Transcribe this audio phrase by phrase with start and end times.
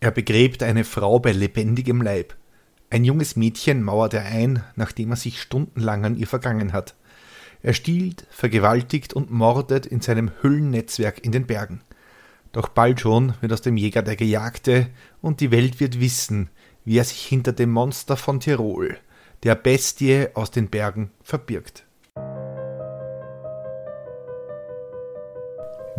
[0.00, 2.34] Er begräbt eine Frau bei lebendigem Leib.
[2.88, 6.94] Ein junges Mädchen mauert er ein, nachdem er sich stundenlang an ihr vergangen hat.
[7.62, 11.82] Er stiehlt, vergewaltigt und mordet in seinem Hüllennetzwerk in den Bergen.
[12.52, 14.88] Doch bald schon wird aus dem Jäger der Gejagte
[15.20, 16.48] und die Welt wird wissen,
[16.86, 18.96] wie er sich hinter dem Monster von Tirol,
[19.42, 21.84] der Bestie aus den Bergen, verbirgt.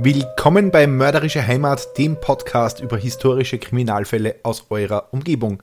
[0.03, 5.61] Willkommen bei Mörderische Heimat, dem Podcast über historische Kriminalfälle aus eurer Umgebung.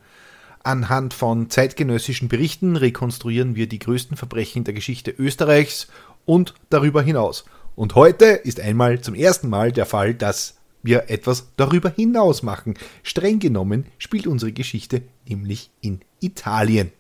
[0.63, 5.89] Anhand von zeitgenössischen Berichten rekonstruieren wir die größten Verbrechen der Geschichte Österreichs
[6.25, 7.47] und darüber hinaus.
[7.75, 12.75] Und heute ist einmal zum ersten Mal der Fall, dass wir etwas darüber hinaus machen.
[13.03, 16.93] Streng genommen spielt unsere Geschichte nämlich in Italien.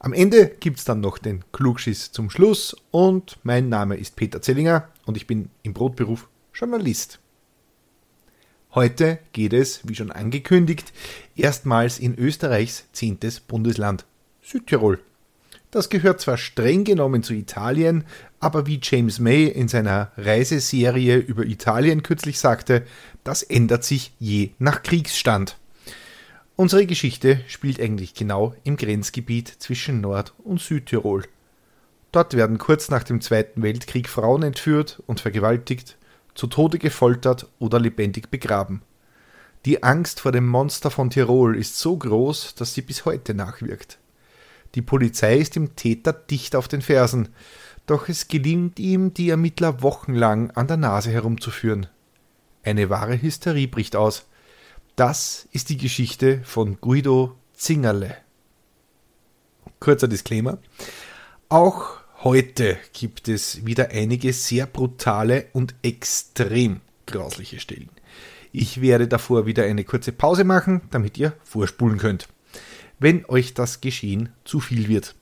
[0.00, 4.42] Am Ende gibt es dann noch den Klugschiss zum Schluss und mein Name ist Peter
[4.42, 6.26] Zellinger und ich bin im Brotberuf
[6.58, 7.20] Journalist.
[8.74, 10.92] Heute geht es, wie schon angekündigt,
[11.36, 14.06] erstmals in Österreichs zehntes Bundesland,
[14.42, 14.98] Südtirol.
[15.70, 18.02] Das gehört zwar streng genommen zu Italien,
[18.40, 22.84] aber wie James May in seiner Reiseserie über Italien kürzlich sagte,
[23.22, 25.56] das ändert sich je nach Kriegsstand.
[26.56, 31.22] Unsere Geschichte spielt eigentlich genau im Grenzgebiet zwischen Nord- und Südtirol.
[32.10, 35.97] Dort werden kurz nach dem Zweiten Weltkrieg Frauen entführt und vergewaltigt,
[36.38, 38.82] zu Tode gefoltert oder lebendig begraben.
[39.64, 43.98] Die Angst vor dem Monster von Tirol ist so groß, dass sie bis heute nachwirkt.
[44.76, 47.30] Die Polizei ist dem Täter dicht auf den Fersen,
[47.86, 51.88] doch es gelingt ihm, die Ermittler wochenlang an der Nase herumzuführen.
[52.62, 54.28] Eine wahre Hysterie bricht aus.
[54.94, 58.16] Das ist die Geschichte von Guido Zingerle.
[59.80, 60.58] Kurzer Disclaimer.
[61.48, 67.90] Auch Heute gibt es wieder einige sehr brutale und extrem grausliche Stellen.
[68.50, 72.26] Ich werde davor wieder eine kurze Pause machen, damit ihr vorspulen könnt,
[72.98, 75.14] wenn euch das Geschehen zu viel wird.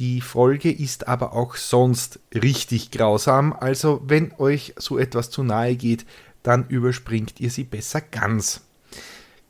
[0.00, 5.76] Die Folge ist aber auch sonst richtig grausam, also wenn euch so etwas zu nahe
[5.76, 6.04] geht,
[6.42, 8.62] dann überspringt ihr sie besser ganz.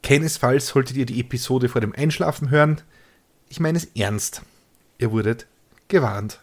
[0.02, 2.82] Keinesfalls solltet ihr die Episode vor dem Einschlafen hören.
[3.48, 4.42] Ich meine es ernst.
[4.98, 5.46] Ihr wurdet
[5.88, 6.40] gewarnt.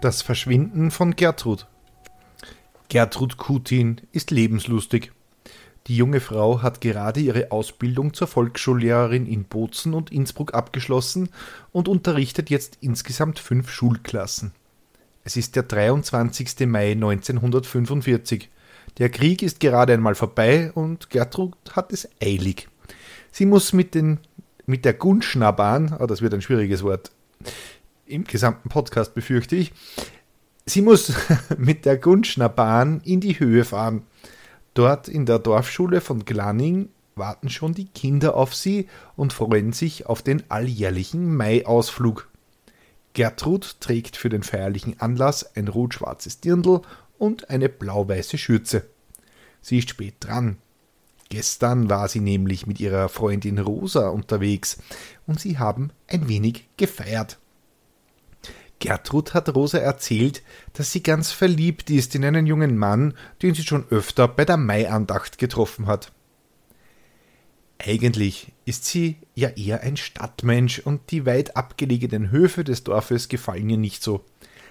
[0.00, 1.66] Das Verschwinden von Gertrud.
[2.88, 5.12] Gertrud Kutin ist lebenslustig.
[5.88, 11.30] Die junge Frau hat gerade ihre Ausbildung zur Volksschullehrerin in Bozen und Innsbruck abgeschlossen
[11.72, 14.52] und unterrichtet jetzt insgesamt fünf Schulklassen.
[15.24, 16.66] Es ist der 23.
[16.66, 18.50] Mai 1945.
[18.98, 22.68] Der Krieg ist gerade einmal vorbei und Gertrud hat es eilig.
[23.32, 24.20] Sie muss mit den
[24.68, 27.10] mit der Gunschnabahn, oh, das wird ein schwieriges Wort,
[28.04, 29.72] im gesamten Podcast befürchte ich,
[30.66, 31.12] sie muss
[31.58, 34.02] mit der Gunschnerbahn in die Höhe fahren.
[34.74, 40.06] Dort in der Dorfschule von Glanning warten schon die Kinder auf sie und freuen sich
[40.06, 42.28] auf den alljährlichen Mai-Ausflug.
[43.14, 46.82] Gertrud trägt für den feierlichen Anlass ein rot-schwarzes Dirndl
[47.16, 48.84] und eine blau-weiße Schürze.
[49.62, 50.58] Sie ist spät dran,
[51.30, 54.78] Gestern war sie nämlich mit ihrer Freundin Rosa unterwegs
[55.26, 57.38] und sie haben ein wenig gefeiert.
[58.78, 63.64] Gertrud hat Rosa erzählt, dass sie ganz verliebt ist in einen jungen Mann, den sie
[63.64, 66.12] schon öfter bei der Maiandacht getroffen hat.
[67.78, 73.70] Eigentlich ist sie ja eher ein Stadtmensch und die weit abgelegenen Höfe des Dorfes gefallen
[73.70, 74.24] ihr nicht so.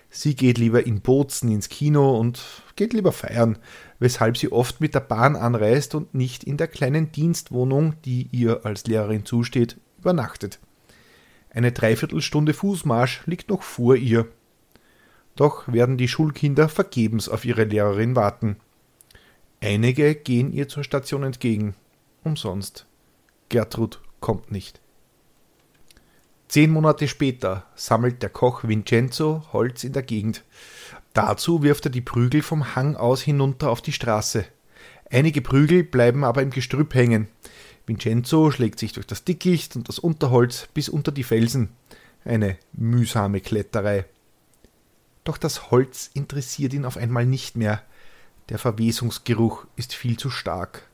[0.10, 2.44] Sie geht lieber in Bozen ins Kino und
[2.76, 3.58] geht lieber feiern,
[4.00, 8.66] weshalb sie oft mit der Bahn anreist und nicht in der kleinen Dienstwohnung, die ihr
[8.66, 10.60] als Lehrerin zusteht, übernachtet.
[11.50, 14.28] Eine Dreiviertelstunde Fußmarsch liegt noch vor ihr.
[15.36, 18.58] Doch werden die Schulkinder vergebens auf ihre Lehrerin warten.
[19.62, 21.76] Einige gehen ihr zur Station entgegen.
[22.24, 22.86] Umsonst.
[23.50, 24.82] Gertrud kommt nicht.
[26.48, 30.44] Zehn Monate später sammelt der Koch Vincenzo Holz in der Gegend.
[31.14, 34.46] Dazu wirft er die Prügel vom Hang aus hinunter auf die Straße.
[35.12, 37.28] Einige Prügel bleiben aber im Gestrüpp hängen.
[37.86, 41.70] Vincenzo schlägt sich durch das Dickicht und das Unterholz bis unter die Felsen.
[42.24, 44.06] Eine mühsame Kletterei.
[45.26, 47.82] Doch das Holz interessiert ihn auf einmal nicht mehr.
[48.48, 50.88] Der Verwesungsgeruch ist viel zu stark.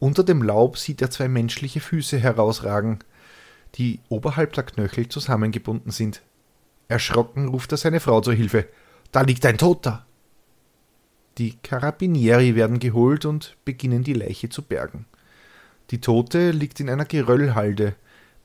[0.00, 2.98] Unter dem Laub sieht er zwei menschliche Füße herausragen
[3.78, 6.22] die oberhalb der Knöchel zusammengebunden sind.
[6.88, 8.66] Erschrocken ruft er seine Frau zur Hilfe.
[9.12, 10.06] Da liegt ein Toter!
[11.38, 15.04] Die Karabinieri werden geholt und beginnen die Leiche zu bergen.
[15.90, 17.94] Die Tote liegt in einer Geröllhalde.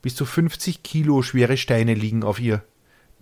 [0.02, 2.64] Bis zu 50 Kilo schwere Steine liegen auf ihr.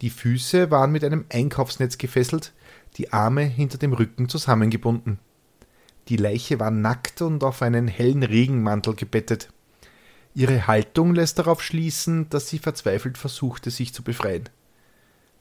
[0.02, 2.54] Die Füße waren mit einem Einkaufsnetz gefesselt,
[2.98, 5.20] die Arme hinter dem Rücken zusammengebunden.
[6.08, 9.50] Die Leiche war nackt und auf einen hellen Regenmantel gebettet.
[10.36, 14.50] Ihre Haltung lässt darauf schließen, dass sie verzweifelt versuchte, sich zu befreien.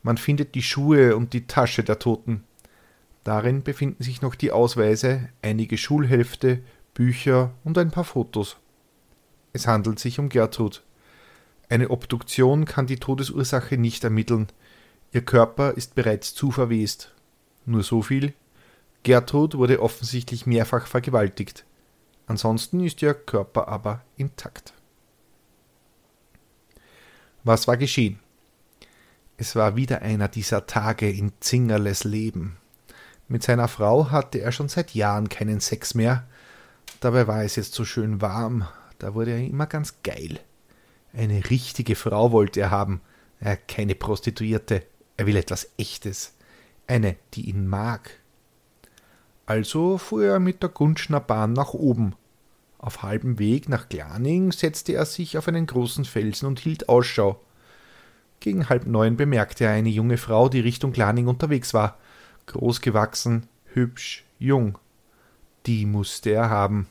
[0.02, 2.44] Man findet die Schuhe und die Tasche der Toten.
[3.24, 6.62] Darin befinden sich noch die Ausweise, einige Schulhefte,
[6.94, 8.56] Bücher und ein paar Fotos.
[9.52, 10.82] Es handelt sich um Gertrud.
[11.68, 14.46] Eine Obduktion kann die Todesursache nicht ermitteln.
[15.12, 17.12] Ihr Körper ist bereits zu verwest.
[17.66, 18.32] Nur so viel.
[19.02, 21.64] Gertrud wurde offensichtlich mehrfach vergewaltigt.
[22.26, 24.72] Ansonsten ist ihr Körper aber intakt.
[27.48, 28.18] Was war geschehen?
[29.38, 32.58] Es war wieder einer dieser Tage in Zingerles Leben.
[33.26, 36.28] Mit seiner Frau hatte er schon seit Jahren keinen Sex mehr.
[37.00, 38.68] Dabei war es jetzt so schön warm,
[38.98, 40.40] da wurde er immer ganz geil.
[41.14, 43.00] Eine richtige Frau wollte er haben,
[43.40, 44.82] er keine Prostituierte,
[45.16, 46.34] er will etwas Echtes,
[46.86, 48.10] eine, die ihn mag.
[49.46, 52.14] Also fuhr er mit der Gunschner Bahn nach oben.
[52.78, 57.40] Auf halbem Weg nach Glaning setzte er sich auf einen großen Felsen und hielt Ausschau.
[58.40, 61.98] Gegen halb neun bemerkte er eine junge Frau, die Richtung Glaning unterwegs war.
[62.46, 64.78] Groß gewachsen, hübsch, jung.
[65.66, 66.86] Die musste er haben.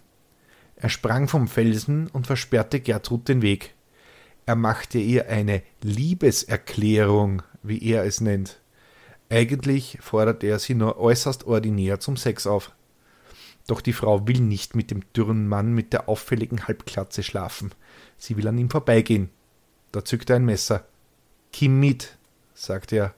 [0.76, 3.74] Er sprang vom Felsen und versperrte Gertrud den Weg.
[4.46, 8.60] Er machte ihr eine Liebeserklärung, wie er es nennt.
[9.30, 12.72] Eigentlich fordert er sie nur äußerst ordinär zum Sex auf.
[13.68, 17.72] Doch die Frau will nicht mit dem dürren Mann mit der auffälligen Halbklatze schlafen.
[18.18, 19.30] Sie will an ihm vorbeigehen.
[19.92, 20.86] Da zückt er ein Messer.
[21.52, 22.18] Kim mit,
[22.54, 23.14] sagt er.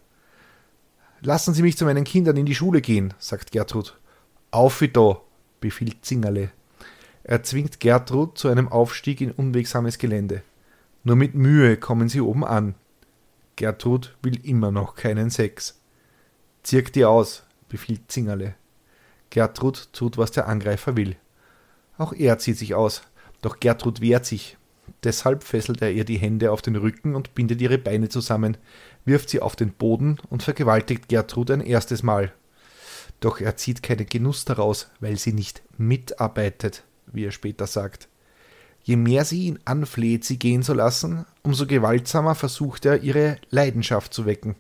[1.21, 3.99] Lassen Sie mich zu meinen Kindern in die Schule gehen, sagt Gertrud.
[4.51, 5.21] Auf wie da,
[5.59, 6.51] befiehlt Zingerle.
[7.23, 10.41] Er zwingt Gertrud zu einem Aufstieg in unwegsames Gelände.
[11.03, 12.75] Nur mit Mühe kommen sie oben an.
[13.55, 15.79] Gertrud will immer noch keinen Sex.
[16.63, 18.55] Zirk dir aus, befiehlt Zingerle.
[19.29, 21.15] Gertrud tut, was der Angreifer will.
[21.97, 23.03] Auch er zieht sich aus,
[23.41, 24.57] doch Gertrud wehrt sich.
[25.03, 28.57] Deshalb fesselt er ihr die Hände auf den Rücken und bindet ihre Beine zusammen,
[29.05, 32.33] wirft sie auf den Boden und vergewaltigt Gertrud ein erstes Mal.
[33.19, 38.07] Doch er zieht keinen Genuss daraus, weil sie nicht mitarbeitet, wie er später sagt.
[38.83, 44.13] Je mehr sie ihn anfleht, sie gehen zu lassen, umso gewaltsamer versucht er, ihre Leidenschaft
[44.13, 44.55] zu wecken.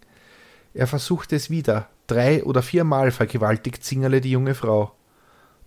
[0.73, 4.95] Er versucht es wieder, drei oder viermal vergewaltigt Zingerle die junge Frau.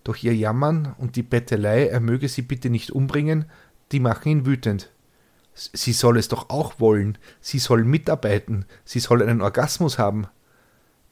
[0.03, 3.45] Doch ihr Jammern und die Bettelei, er möge sie bitte nicht umbringen,
[3.91, 4.91] die machen ihn wütend.
[5.53, 10.27] Sie soll es doch auch wollen, sie soll mitarbeiten, sie soll einen Orgasmus haben.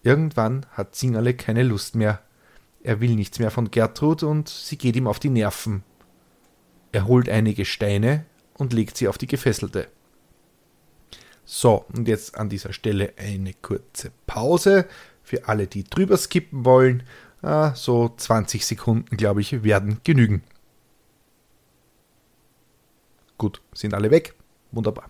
[0.03, 2.21] Irgendwann hat Zingerle keine Lust mehr.
[2.83, 5.83] Er will nichts mehr von Gertrud und sie geht ihm auf die Nerven.
[6.91, 8.25] Er holt einige Steine
[8.55, 9.87] und legt sie auf die Gefesselte.
[11.45, 14.87] So, und jetzt an dieser Stelle eine kurze Pause
[15.31, 17.03] für alle, die drüber skippen wollen.
[17.41, 20.43] Ah, so 20 Sekunden, glaube ich, werden genügen.
[23.37, 24.35] Gut, sind alle weg.
[24.73, 25.09] Wunderbar.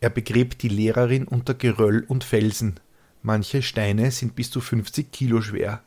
[0.00, 2.80] Er begräbt die Lehrerin unter Geröll und Felsen.
[3.22, 5.84] Manche Steine sind bis zu 50 Kilo schwer.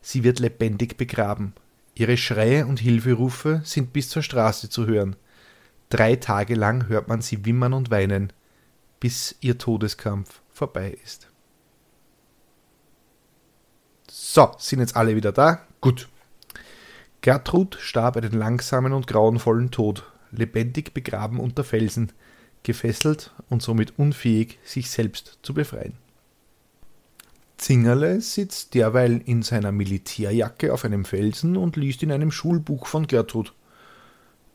[0.00, 1.52] Sie wird lebendig begraben.
[1.96, 5.16] Ihre Schreie und Hilferufe sind bis zur Straße zu hören.
[5.88, 8.32] Drei Tage lang hört man sie wimmern und weinen,
[9.00, 11.25] bis ihr Todeskampf vorbei ist.
[14.36, 15.62] So, sind jetzt alle wieder da?
[15.80, 16.10] Gut.
[17.22, 22.12] Gertrud starb einen langsamen und grauenvollen Tod, lebendig begraben unter Felsen,
[22.62, 25.94] gefesselt und somit unfähig, sich selbst zu befreien.
[27.56, 33.06] Zingerle sitzt derweil in seiner Militärjacke auf einem Felsen und liest in einem Schulbuch von
[33.06, 33.54] Gertrud.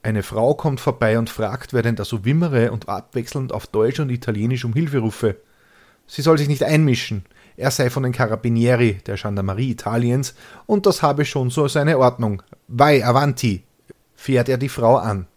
[0.03, 3.99] Eine Frau kommt vorbei und fragt, wer denn da so wimmere und abwechselnd auf Deutsch
[3.99, 5.37] und Italienisch um Hilfe rufe.
[6.05, 7.25] Sie soll sich nicht einmischen.
[7.57, 10.33] Er sei von den Carabinieri, der Gendarmerie Italiens,
[10.65, 12.43] und das habe schon so seine Ordnung.
[12.67, 13.63] Vai avanti!
[14.15, 15.27] fährt er die Frau an.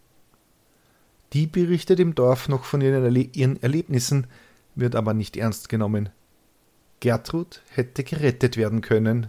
[1.33, 4.27] Die berichtet im Dorf noch von ihren Erlebnissen,
[4.75, 6.09] wird aber nicht ernst genommen.
[6.99, 9.27] Gertrud hätte gerettet werden können,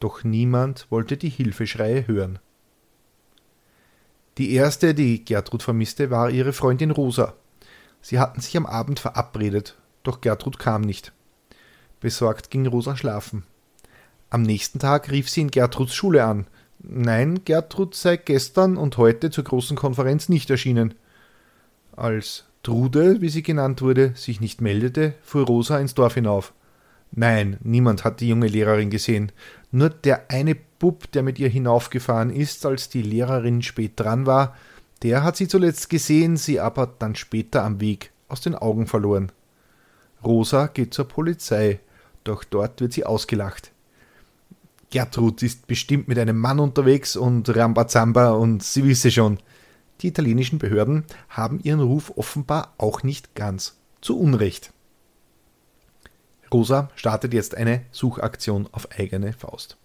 [0.00, 2.38] doch niemand wollte die Hilfeschreie hören.
[4.38, 7.34] Die erste, die Gertrud vermisste, war ihre Freundin Rosa.
[8.02, 11.12] Sie hatten sich am Abend verabredet, doch Gertrud kam nicht.
[12.00, 13.44] Besorgt ging Rosa schlafen.
[14.30, 16.46] Am nächsten Tag rief sie in Gertruds Schule an.
[16.78, 20.94] Nein, Gertrud sei gestern und heute zur großen Konferenz nicht erschienen.
[21.96, 26.52] Als Trude, wie sie genannt wurde, sich nicht meldete, fuhr Rosa ins Dorf hinauf.
[27.12, 29.32] Nein, niemand hat die junge Lehrerin gesehen.
[29.70, 34.56] Nur der eine Bub, der mit ihr hinaufgefahren ist, als die Lehrerin spät dran war,
[35.02, 39.32] der hat sie zuletzt gesehen, sie aber dann später am Weg aus den Augen verloren.
[40.24, 41.80] Rosa geht zur Polizei,
[42.28, 43.72] doch dort wird sie ausgelacht.
[44.90, 49.38] Gertrud ist bestimmt mit einem Mann unterwegs und Rambazamba und sie wisse schon.
[50.00, 54.72] Die italienischen Behörden haben ihren Ruf offenbar auch nicht ganz zu Unrecht.
[56.52, 59.76] Rosa startet jetzt eine Suchaktion auf eigene Faust.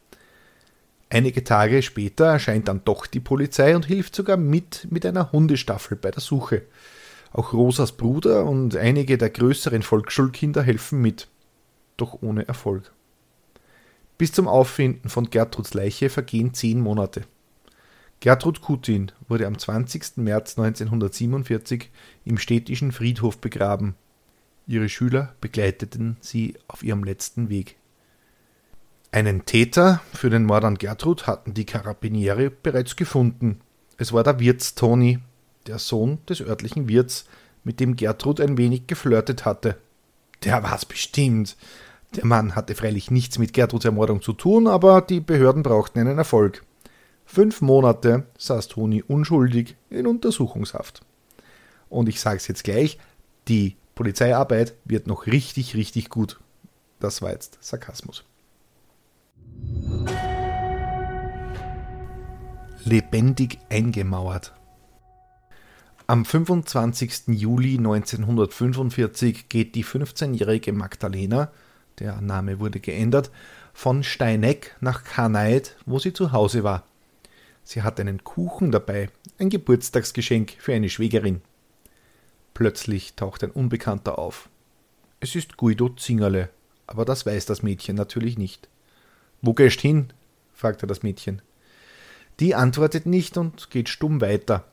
[1.09, 5.97] Einige Tage später erscheint dann doch die Polizei und hilft sogar mit mit einer Hundestaffel
[5.97, 6.63] bei der Suche.
[7.33, 11.27] Auch Rosas Bruder und einige der größeren Volksschulkinder helfen mit,
[12.01, 12.91] doch ohne Erfolg.
[14.17, 17.23] Bis zum Auffinden von Gertruds Leiche vergehen zehn Monate.
[18.19, 20.17] Gertrud Kutin wurde am 20.
[20.17, 21.89] März 1947
[22.23, 23.95] im städtischen Friedhof begraben.
[24.67, 27.77] Ihre Schüler begleiteten sie auf ihrem letzten Weg.
[29.11, 33.59] Einen Täter für den Mord an Gertrud hatten die Karabinieri bereits gefunden.
[33.97, 35.19] Es war der Wirts Toni,
[35.67, 37.25] der Sohn des örtlichen Wirts,
[37.63, 39.77] mit dem Gertrud ein wenig geflirtet hatte.
[40.43, 41.57] Der war's bestimmt.
[42.15, 46.17] Der Mann hatte freilich nichts mit Gertruds Ermordung zu tun, aber die Behörden brauchten einen
[46.17, 46.63] Erfolg.
[47.25, 51.01] Fünf Monate saß Toni unschuldig in Untersuchungshaft.
[51.89, 52.97] Und ich sage es jetzt gleich,
[53.47, 56.39] die Polizeiarbeit wird noch richtig, richtig gut.
[56.99, 58.25] Das war jetzt Sarkasmus.
[62.85, 64.53] lebendig eingemauert.
[66.07, 67.27] Am 25.
[67.27, 71.51] Juli 1945 geht die 15-jährige Magdalena,
[72.01, 73.31] der Name wurde geändert,
[73.73, 76.83] von Steineck nach Karneid, wo sie zu Hause war.
[77.63, 81.41] Sie hat einen Kuchen dabei, ein Geburtstagsgeschenk für eine Schwägerin.
[82.53, 84.49] Plötzlich taucht ein Unbekannter auf.
[85.19, 86.49] Es ist Guido Zingerle,
[86.87, 88.67] aber das weiß das Mädchen natürlich nicht.
[89.41, 90.11] Wo gehst hin?
[90.53, 91.41] fragte das Mädchen.
[92.39, 94.65] Die antwortet nicht und geht stumm weiter.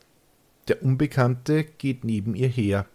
[0.69, 2.87] Der Unbekannte geht neben ihr her.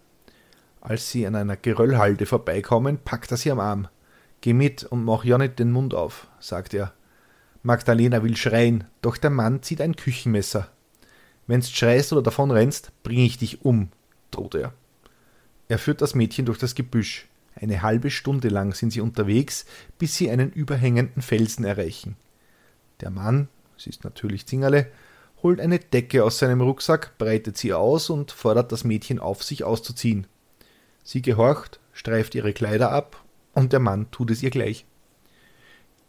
[0.82, 3.88] Als sie an einer Geröllhalde vorbeikommen, packt er sie am Arm.
[4.44, 6.92] Geh mit und mach ja nicht den Mund auf, sagt er.
[7.62, 10.68] Magdalena will schreien, doch der Mann zieht ein Küchenmesser.
[11.48, 13.88] Wenn's schreist oder davon rennst, bring ich dich um,
[14.32, 14.74] droht er.
[15.70, 17.30] Er führt das Mädchen durch das Gebüsch.
[17.56, 19.66] Eine halbe Stunde lang sind sie unterwegs,
[19.98, 22.18] bis sie einen überhängenden Felsen erreichen.
[23.00, 23.48] Der Mann
[23.78, 24.88] es ist natürlich Zingerle,
[25.42, 29.64] holt eine Decke aus seinem Rucksack, breitet sie aus und fordert das Mädchen auf, sich
[29.64, 30.28] auszuziehen.
[31.02, 33.23] Sie gehorcht, streift ihre Kleider ab,
[33.54, 34.86] und der Mann tut es ihr gleich.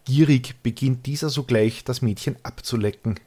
[0.05, 3.19] Gierig beginnt dieser sogleich, das Mädchen abzulecken.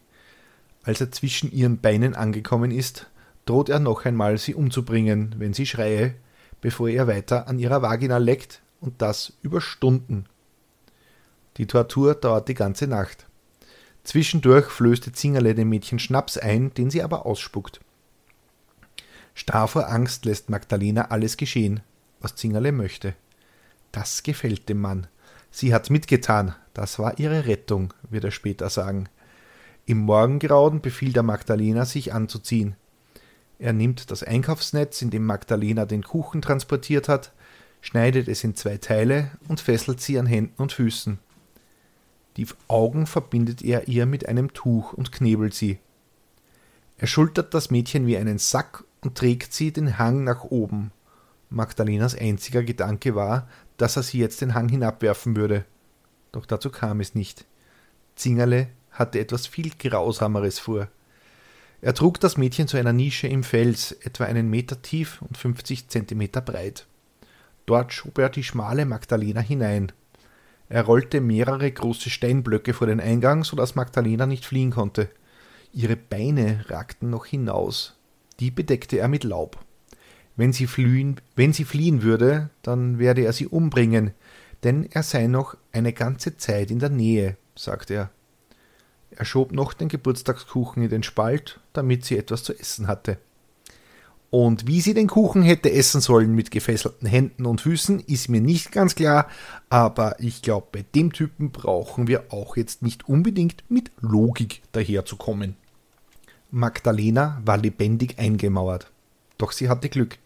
[0.84, 3.10] Als er zwischen ihren Beinen angekommen ist,
[3.46, 6.14] droht er noch einmal, sie umzubringen, wenn sie schreie,
[6.60, 10.26] bevor er weiter an ihrer Vagina leckt, und das über Stunden.
[11.56, 13.26] Die Tortur dauert die ganze Nacht.
[14.04, 17.80] Zwischendurch flößte Zingerle dem Mädchen Schnaps ein, den sie aber ausspuckt.
[19.34, 21.80] Starr vor Angst lässt Magdalena alles geschehen,
[22.20, 23.14] was Zingerle möchte.
[23.92, 25.06] Das gefällt dem Mann.
[25.50, 29.08] Sie hat mitgetan, das war ihre Rettung, wird er später sagen.
[29.86, 32.76] Im Morgengrauen befiehlt er Magdalena, sich anzuziehen.
[33.58, 37.32] Er nimmt das Einkaufsnetz, in dem Magdalena den Kuchen transportiert hat,
[37.80, 41.18] schneidet es in zwei Teile und fesselt sie an Händen und Füßen.
[42.36, 45.78] Die Augen verbindet er ihr mit einem Tuch und knebelt sie.
[46.98, 50.92] Er schultert das Mädchen wie einen Sack und trägt sie den Hang nach oben.
[51.50, 55.64] Magdalenas einziger Gedanke war, dass er sie jetzt den Hang hinabwerfen würde.
[56.30, 57.46] Doch dazu kam es nicht.
[58.14, 60.88] Zingerle hatte etwas viel Grausameres vor.
[61.80, 65.88] Er trug das Mädchen zu einer Nische im Fels, etwa einen Meter tief und fünfzig
[65.88, 66.86] Zentimeter breit.
[67.66, 69.92] Dort schob er die schmale Magdalena hinein.
[70.68, 75.08] Er rollte mehrere große Steinblöcke vor den Eingang, so dass Magdalena nicht fliehen konnte.
[75.72, 77.96] Ihre Beine ragten noch hinaus.
[78.40, 79.64] Die bedeckte er mit Laub.
[80.38, 84.12] Wenn sie, fliehen, wenn sie fliehen würde, dann werde er sie umbringen,
[84.62, 88.10] denn er sei noch eine ganze Zeit in der Nähe, sagte er.
[89.10, 93.18] Er schob noch den Geburtstagskuchen in den Spalt, damit sie etwas zu essen hatte.
[94.30, 98.40] Und wie sie den Kuchen hätte essen sollen mit gefesselten Händen und Füßen, ist mir
[98.40, 99.26] nicht ganz klar,
[99.70, 105.56] aber ich glaube, bei dem Typen brauchen wir auch jetzt nicht unbedingt mit Logik daherzukommen.
[106.52, 108.92] Magdalena war lebendig eingemauert.
[109.36, 110.16] Doch sie hatte Glück.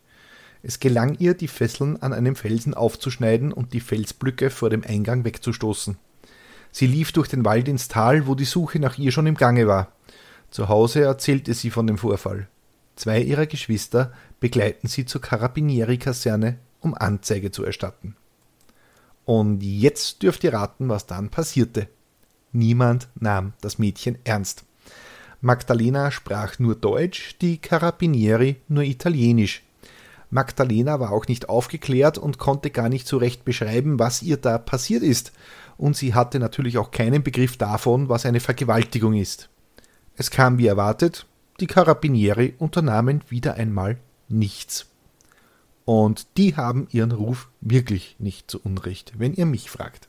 [0.63, 5.25] Es gelang ihr, die Fesseln an einem Felsen aufzuschneiden und die Felsblöcke vor dem Eingang
[5.25, 5.97] wegzustoßen.
[6.71, 9.67] Sie lief durch den Wald ins Tal, wo die Suche nach ihr schon im Gange
[9.67, 9.93] war.
[10.51, 12.49] Zu Hause erzählte sie von dem Vorfall.
[12.97, 18.17] Zwei ihrer Geschwister begleiten sie zur Carabinieri-Kaserne, um Anzeige zu erstatten.
[19.25, 21.89] Und jetzt dürft ihr raten, was dann passierte.
[22.53, 24.65] Niemand nahm das Mädchen ernst.
[25.41, 29.63] Magdalena sprach nur Deutsch, die Carabinieri nur Italienisch.
[30.33, 34.59] Magdalena war auch nicht aufgeklärt und konnte gar nicht so recht beschreiben, was ihr da
[34.59, 35.33] passiert ist.
[35.79, 39.49] und sie hatte natürlich auch keinen Begriff davon, was eine Vergewaltigung ist.
[40.17, 41.27] Es kam wie erwartet,
[41.61, 43.99] die Karabinieri unternahmen wieder einmal
[44.29, 44.87] nichts.
[45.85, 50.09] Und die haben ihren Ruf wirklich nicht zu Unrecht, wenn ihr mich fragt.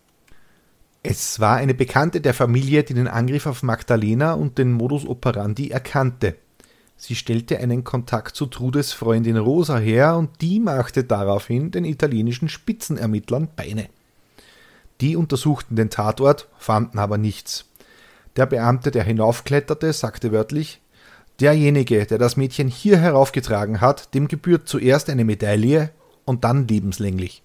[1.02, 5.70] Es war eine Bekannte der Familie, die den Angriff auf Magdalena und den Modus operandi
[5.70, 6.36] erkannte.
[7.06, 12.48] Sie stellte einen Kontakt zu Trudes Freundin Rosa her und die machte daraufhin den italienischen
[12.48, 13.90] Spitzenermittlern Beine.
[15.02, 17.66] Die untersuchten den Tatort, fanden aber nichts.
[18.38, 20.80] Der Beamte, der hinaufkletterte, sagte wörtlich
[21.42, 25.90] Derjenige, der das Mädchen hier heraufgetragen hat, dem gebührt zuerst eine Medaille
[26.24, 27.44] und dann lebenslänglich.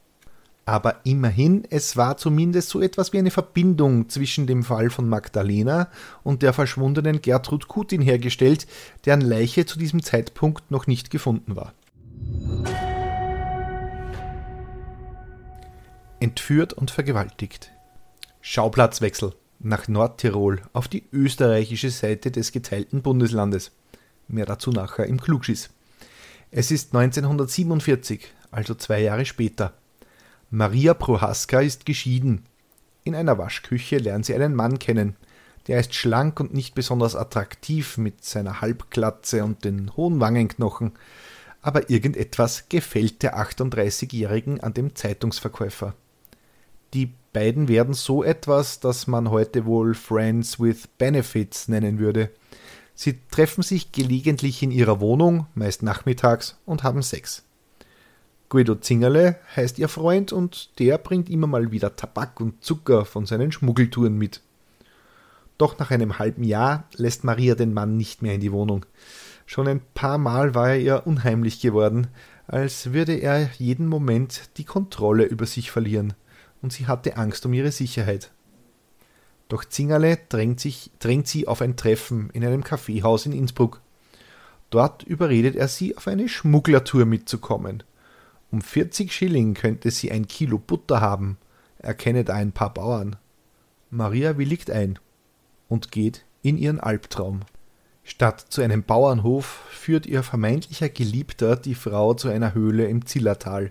[0.69, 5.89] Aber immerhin, es war zumindest so etwas wie eine Verbindung zwischen dem Fall von Magdalena
[6.23, 8.67] und der verschwundenen Gertrud Kutin hergestellt,
[9.07, 11.73] deren Leiche zu diesem Zeitpunkt noch nicht gefunden war.
[16.21, 17.73] Entführt und vergewaltigt.
[18.43, 23.73] Schauplatzwechsel nach Nordtirol auf die österreichische Seite des geteilten Bundeslandes.
[24.29, 25.71] Mehr dazu nachher im Klugschiss.
[26.51, 29.73] Es ist 1947, also zwei Jahre später.
[30.51, 32.47] Maria Prohaska ist geschieden.
[33.05, 35.17] In einer Waschküche lernt sie einen Mann kennen.
[35.67, 40.93] Der ist schlank und nicht besonders attraktiv mit seiner Halbglatze und den hohen Wangenknochen.
[41.61, 45.95] Aber irgendetwas gefällt der 38-Jährigen an dem Zeitungsverkäufer.
[46.95, 52.31] Die beiden werden so etwas, das man heute wohl Friends with Benefits nennen würde.
[52.95, 57.45] Sie treffen sich gelegentlich in ihrer Wohnung, meist nachmittags, und haben Sex.
[58.51, 63.27] Guido Zingerle heißt ihr Freund und der bringt immer mal wieder Tabak und Zucker von
[63.27, 64.41] seinen Schmuggeltouren mit.
[65.59, 68.87] Doch nach einem halben Jahr lässt Maria den Mann nicht mehr in die Wohnung.
[69.45, 72.07] Schon ein paar Mal war er ihr unheimlich geworden,
[72.47, 76.15] als würde er jeden Moment die Kontrolle über sich verlieren,
[76.63, 78.31] und sie hatte Angst um ihre Sicherheit.
[79.49, 83.83] Doch Zingerle drängt, sich, drängt sie auf ein Treffen in einem Kaffeehaus in Innsbruck.
[84.71, 87.83] Dort überredet er sie, auf eine Schmugglertour mitzukommen–
[88.51, 91.37] um 40 Schilling könnte sie ein Kilo Butter haben.
[91.79, 93.17] Er kenne da ein paar Bauern.
[93.91, 94.99] Maria willigt ein
[95.69, 97.41] und geht in ihren Albtraum.
[98.05, 103.71] Statt zu einem Bauernhof führt ihr vermeintlicher Geliebter die Frau zu einer Höhle im Zillertal.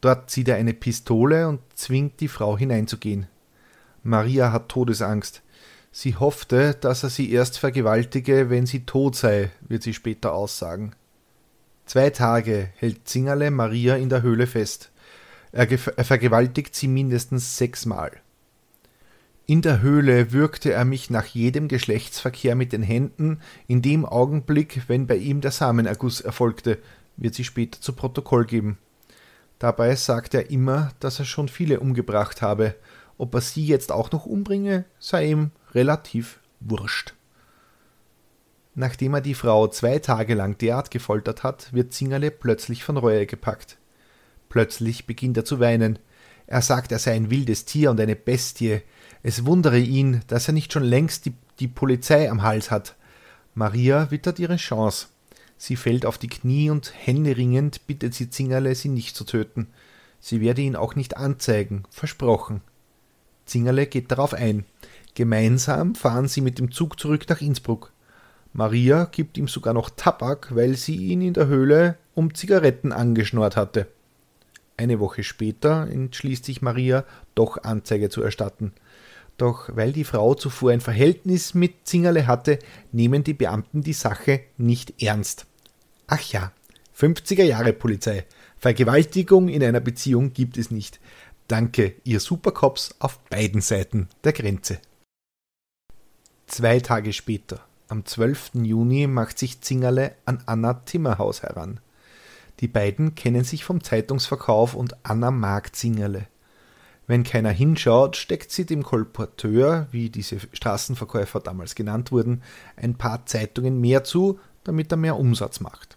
[0.00, 3.26] Dort zieht er eine Pistole und zwingt die Frau hineinzugehen.
[4.04, 5.42] Maria hat Todesangst.
[5.90, 10.94] Sie hoffte, dass er sie erst vergewaltige, wenn sie tot sei, wird sie später aussagen.
[11.88, 14.90] Zwei Tage hält Zingerle Maria in der Höhle fest.
[15.52, 18.12] Er, er vergewaltigt sie mindestens sechsmal.
[19.46, 24.82] In der Höhle würgte er mich nach jedem Geschlechtsverkehr mit den Händen, in dem Augenblick,
[24.88, 26.76] wenn bei ihm der Samenerguss erfolgte,
[27.16, 28.76] wird sie später zu Protokoll geben.
[29.58, 32.74] Dabei sagt er immer, dass er schon viele umgebracht habe.
[33.16, 37.14] Ob er sie jetzt auch noch umbringe, sei ihm relativ wurscht.
[38.80, 43.26] Nachdem er die Frau zwei Tage lang derart gefoltert hat, wird Zingerle plötzlich von Reue
[43.26, 43.76] gepackt.
[44.48, 45.98] Plötzlich beginnt er zu weinen.
[46.46, 48.82] Er sagt, er sei ein wildes Tier und eine Bestie.
[49.24, 52.94] Es wundere ihn, dass er nicht schon längst die, die Polizei am Hals hat.
[53.52, 55.08] Maria wittert ihre Chance.
[55.56, 59.66] Sie fällt auf die Knie und händeringend bittet sie Zingerle, sie nicht zu töten.
[60.20, 62.60] Sie werde ihn auch nicht anzeigen, versprochen.
[63.44, 64.66] Zingerle geht darauf ein.
[65.16, 67.92] Gemeinsam fahren sie mit dem Zug zurück nach Innsbruck.
[68.58, 73.54] Maria gibt ihm sogar noch Tabak, weil sie ihn in der Höhle um Zigaretten angeschnort
[73.54, 73.86] hatte.
[74.76, 77.04] Eine Woche später entschließt sich Maria,
[77.36, 78.72] doch Anzeige zu erstatten.
[79.36, 82.58] Doch weil die Frau zuvor ein Verhältnis mit Zingerle hatte,
[82.90, 85.46] nehmen die Beamten die Sache nicht ernst.
[86.08, 86.50] Ach ja,
[86.98, 88.26] 50er Jahre Polizei.
[88.56, 90.98] Vergewaltigung in einer Beziehung gibt es nicht.
[91.46, 94.80] Danke, ihr Supercops auf beiden Seiten der Grenze.
[96.48, 97.67] Zwei Tage später.
[97.90, 98.50] Am 12.
[98.64, 101.80] Juni macht sich Zingerle an Anna Timmerhaus heran.
[102.60, 106.26] Die beiden kennen sich vom Zeitungsverkauf und Anna mag Zingerle.
[107.06, 112.42] Wenn keiner hinschaut, steckt sie dem Kolporteur, wie diese Straßenverkäufer damals genannt wurden,
[112.76, 115.96] ein paar Zeitungen mehr zu, damit er mehr Umsatz macht.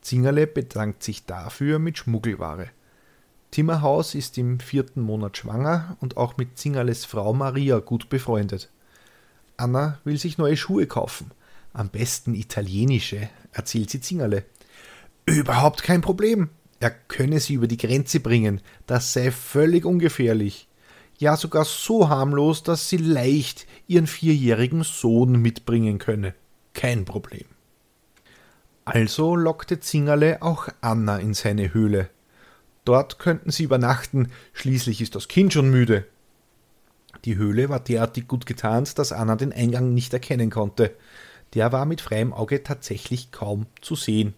[0.00, 2.68] Zingerle bedankt sich dafür mit Schmuggelware.
[3.50, 8.70] Timmerhaus ist im vierten Monat schwanger und auch mit Zingerles Frau Maria gut befreundet.
[9.60, 11.30] Anna will sich neue Schuhe kaufen.
[11.72, 14.44] Am besten italienische, erzählt sie Zingerle.
[15.26, 16.48] Überhaupt kein Problem.
[16.80, 18.60] Er könne sie über die Grenze bringen.
[18.86, 20.66] Das sei völlig ungefährlich.
[21.18, 26.34] Ja, sogar so harmlos, dass sie leicht ihren vierjährigen Sohn mitbringen könne.
[26.72, 27.44] Kein Problem.
[28.86, 32.08] Also lockte Zingerle auch Anna in seine Höhle.
[32.86, 36.06] Dort könnten sie übernachten, schließlich ist das Kind schon müde.
[37.24, 40.94] Die Höhle war derartig gut getarnt, dass Anna den Eingang nicht erkennen konnte.
[41.54, 44.34] Der war mit freiem Auge tatsächlich kaum zu sehen.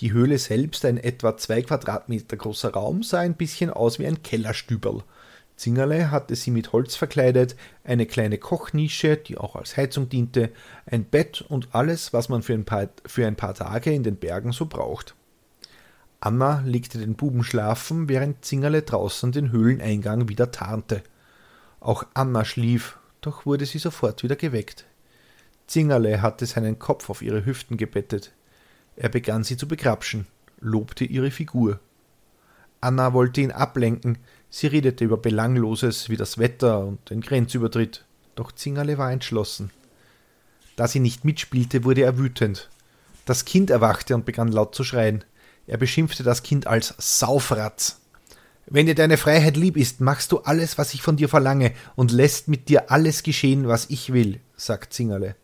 [0.00, 4.22] Die Höhle selbst, ein etwa zwei Quadratmeter großer Raum, sah ein bisschen aus wie ein
[4.22, 5.02] Kellerstüberl.
[5.56, 10.50] Zingerle hatte sie mit Holz verkleidet, eine kleine Kochnische, die auch als Heizung diente,
[10.84, 14.16] ein Bett und alles, was man für ein paar, für ein paar Tage in den
[14.16, 15.14] Bergen so braucht.
[16.18, 21.02] Anna legte den Buben schlafen, während Zingerle draußen den Höhleneingang wieder tarnte.
[21.84, 24.86] Auch Anna schlief, doch wurde sie sofort wieder geweckt.
[25.66, 28.32] Zingerle hatte seinen Kopf auf ihre Hüften gebettet.
[28.96, 30.26] Er begann sie zu begrapschen,
[30.60, 31.80] lobte ihre Figur.
[32.80, 34.16] Anna wollte ihn ablenken,
[34.48, 39.70] sie redete über Belangloses wie das Wetter und den Grenzübertritt, doch Zingerle war entschlossen.
[40.76, 42.70] Da sie nicht mitspielte, wurde er wütend.
[43.26, 45.22] Das Kind erwachte und begann laut zu schreien.
[45.66, 48.00] Er beschimpfte das Kind als Saufratz.
[48.66, 52.12] Wenn dir deine Freiheit lieb ist, machst du alles, was ich von dir verlange, und
[52.12, 55.36] lässt mit dir alles geschehen, was ich will, sagt Zingerle.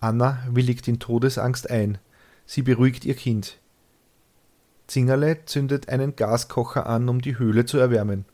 [0.00, 1.98] Anna willigt in Todesangst ein.
[2.46, 3.58] Sie beruhigt ihr Kind.
[4.86, 8.24] Zingerle zündet einen Gaskocher an, um die Höhle zu erwärmen.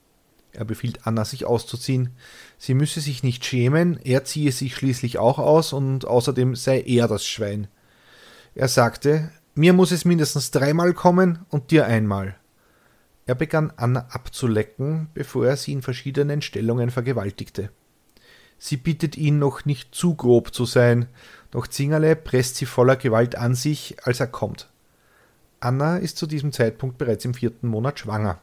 [0.52, 2.10] Er befiehlt Anna, sich auszuziehen.
[2.58, 7.08] Sie müsse sich nicht schämen, er ziehe sich schließlich auch aus und außerdem sei er
[7.08, 7.66] das Schwein.
[8.54, 12.36] Er sagte, mir muss es mindestens dreimal kommen und dir einmal.
[13.26, 17.70] Er begann Anna abzulecken, bevor er sie in verschiedenen Stellungen vergewaltigte.
[18.58, 21.06] Sie bittet ihn noch nicht zu grob zu sein,
[21.50, 24.70] doch Zingerle presst sie voller Gewalt an sich, als er kommt.
[25.60, 28.38] Anna ist zu diesem Zeitpunkt bereits im vierten Monat schwanger.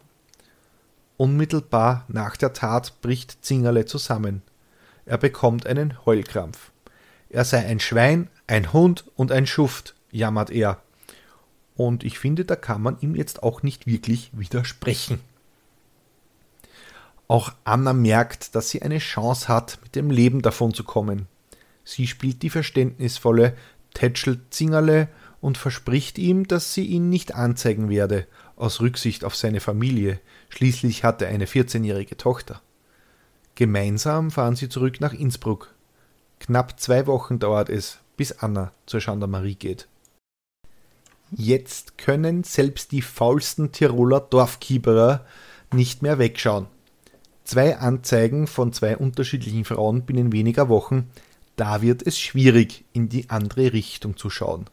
[1.17, 4.41] Unmittelbar nach der Tat bricht Zingerle zusammen.
[5.05, 6.71] Er bekommt einen Heulkrampf.
[7.29, 10.81] Er sei ein Schwein, ein Hund und ein Schuft, jammert er.
[11.75, 15.19] Und ich finde, da kann man ihm jetzt auch nicht wirklich widersprechen.
[17.27, 21.27] Auch Anna merkt, dass sie eine Chance hat, mit dem Leben davonzukommen.
[21.85, 23.55] Sie spielt die verständnisvolle,
[23.93, 25.07] tätschelt Zingerle
[25.39, 30.19] und verspricht ihm, dass sie ihn nicht anzeigen werde, aus Rücksicht auf seine Familie.
[30.49, 32.61] Schließlich hat er eine 14-jährige Tochter.
[33.55, 35.73] Gemeinsam fahren sie zurück nach Innsbruck.
[36.39, 39.87] Knapp zwei Wochen dauert es, bis Anna zur Gendarmerie geht.
[41.31, 45.25] Jetzt können selbst die faulsten Tiroler Dorfkieberer
[45.73, 46.67] nicht mehr wegschauen.
[47.45, 51.09] Zwei Anzeigen von zwei unterschiedlichen Frauen binnen weniger Wochen,
[51.55, 54.65] da wird es schwierig, in die andere Richtung zu schauen.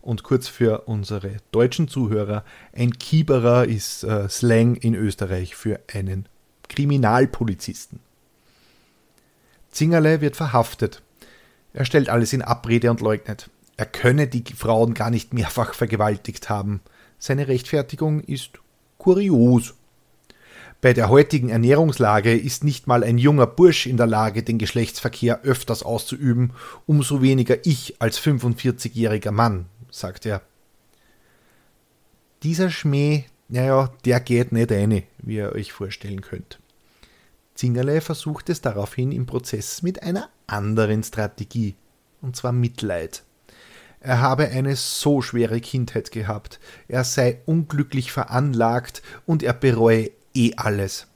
[0.00, 6.26] Und kurz für unsere deutschen Zuhörer, ein Kieberer ist äh, Slang in Österreich für einen
[6.68, 8.00] Kriminalpolizisten.
[9.70, 11.02] Zingerle wird verhaftet.
[11.72, 13.48] Er stellt alles in Abrede und leugnet.
[13.82, 16.80] Er könne die Frauen gar nicht mehrfach vergewaltigt haben.
[17.18, 18.60] Seine Rechtfertigung ist
[18.96, 19.74] kurios.
[20.80, 25.42] Bei der heutigen Ernährungslage ist nicht mal ein junger Bursch in der Lage, den Geschlechtsverkehr
[25.42, 26.52] öfters auszuüben,
[26.86, 30.42] umso weniger ich als 45-jähriger Mann, sagt er.
[32.44, 36.60] Dieser Schmäh, naja, der geht nicht eine, wie ihr euch vorstellen könnt.
[37.56, 41.74] Zingerle versucht es daraufhin im Prozess mit einer anderen Strategie,
[42.20, 43.24] und zwar Mitleid.
[44.04, 50.54] Er habe eine so schwere Kindheit gehabt, er sei unglücklich veranlagt und er bereue eh
[50.56, 51.06] alles.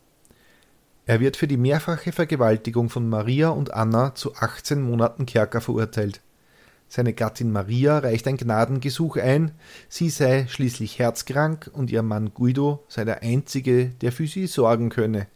[1.04, 6.20] Er wird für die mehrfache Vergewaltigung von Maria und Anna zu 18 Monaten Kerker verurteilt.
[6.88, 9.50] Seine Gattin Maria reicht ein Gnadengesuch ein,
[9.88, 14.90] sie sei schließlich herzkrank und ihr Mann Guido sei der Einzige, der für sie sorgen
[14.90, 15.26] könne.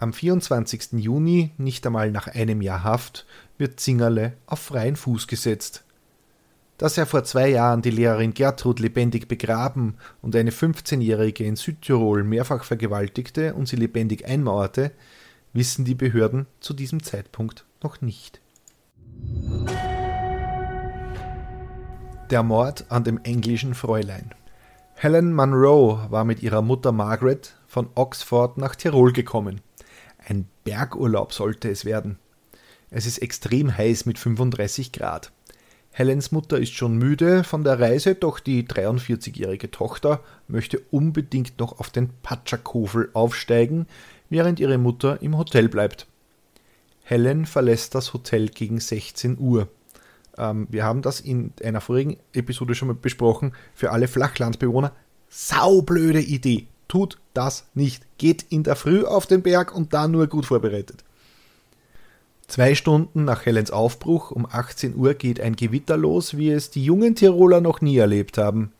[0.00, 0.94] Am 24.
[0.94, 3.24] Juni, nicht einmal nach einem Jahr Haft,
[3.56, 5.84] wird Zingerle auf freien Fuß gesetzt
[6.78, 12.22] dass er vor zwei Jahren die Lehrerin Gertrud lebendig begraben und eine 15-Jährige in Südtirol
[12.24, 14.92] mehrfach vergewaltigte und sie lebendig einmauerte,
[15.52, 18.40] wissen die Behörden zu diesem Zeitpunkt noch nicht.
[22.30, 24.34] Der Mord an dem englischen Fräulein.
[24.94, 29.60] Helen Munro war mit ihrer Mutter Margaret von Oxford nach Tirol gekommen.
[30.26, 32.18] Ein Bergurlaub sollte es werden.
[32.90, 35.32] Es ist extrem heiß mit 35 Grad.
[35.98, 41.80] Helens Mutter ist schon müde von der Reise, doch die 43-jährige Tochter möchte unbedingt noch
[41.80, 43.86] auf den Patschakofel aufsteigen,
[44.28, 46.06] während ihre Mutter im Hotel bleibt.
[47.02, 49.68] Helen verlässt das Hotel gegen 16 Uhr.
[50.36, 53.54] Ähm, wir haben das in einer vorigen Episode schon mal besprochen.
[53.72, 54.92] Für alle Flachlandbewohner,
[55.30, 56.66] saublöde Idee.
[56.88, 58.04] Tut das nicht.
[58.18, 61.05] Geht in der Früh auf den Berg und da nur gut vorbereitet.
[62.48, 66.84] Zwei Stunden nach Helens Aufbruch um 18 Uhr geht ein Gewitter los, wie es die
[66.84, 68.72] jungen Tiroler noch nie erlebt haben.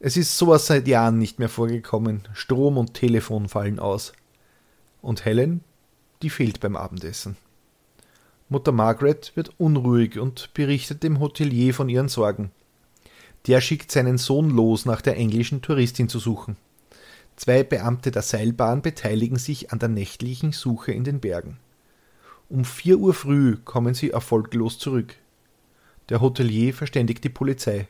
[0.00, 2.26] Es ist sowas seit Jahren nicht mehr vorgekommen.
[2.32, 4.12] Strom und Telefon fallen aus.
[5.02, 5.62] Und Helen?
[6.22, 7.36] die fehlt beim Abendessen.
[8.48, 12.50] Mutter Margaret wird unruhig und berichtet dem Hotelier von ihren Sorgen.
[13.46, 16.56] Der schickt seinen Sohn los, nach der englischen Touristin zu suchen.
[17.36, 21.58] Zwei Beamte der Seilbahn beteiligen sich an der nächtlichen Suche in den Bergen.
[22.50, 25.14] Um vier Uhr früh kommen sie erfolglos zurück.
[26.08, 27.88] Der Hotelier verständigt die Polizei.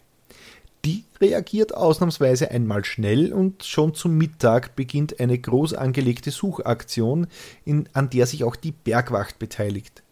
[0.84, 7.28] Die reagiert ausnahmsweise einmal schnell und schon zum Mittag beginnt eine groß angelegte Suchaktion,
[7.64, 10.02] in, an der sich auch die Bergwacht beteiligt.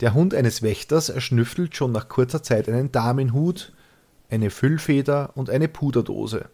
[0.00, 3.72] Der Hund eines Wächters erschnüffelt schon nach kurzer Zeit einen Damenhut,
[4.30, 6.48] eine Füllfeder und eine Puderdose.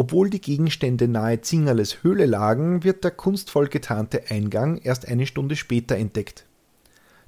[0.00, 5.56] Obwohl die Gegenstände nahe Zingerles Höhle lagen, wird der kunstvoll getarnte Eingang erst eine Stunde
[5.56, 6.46] später entdeckt.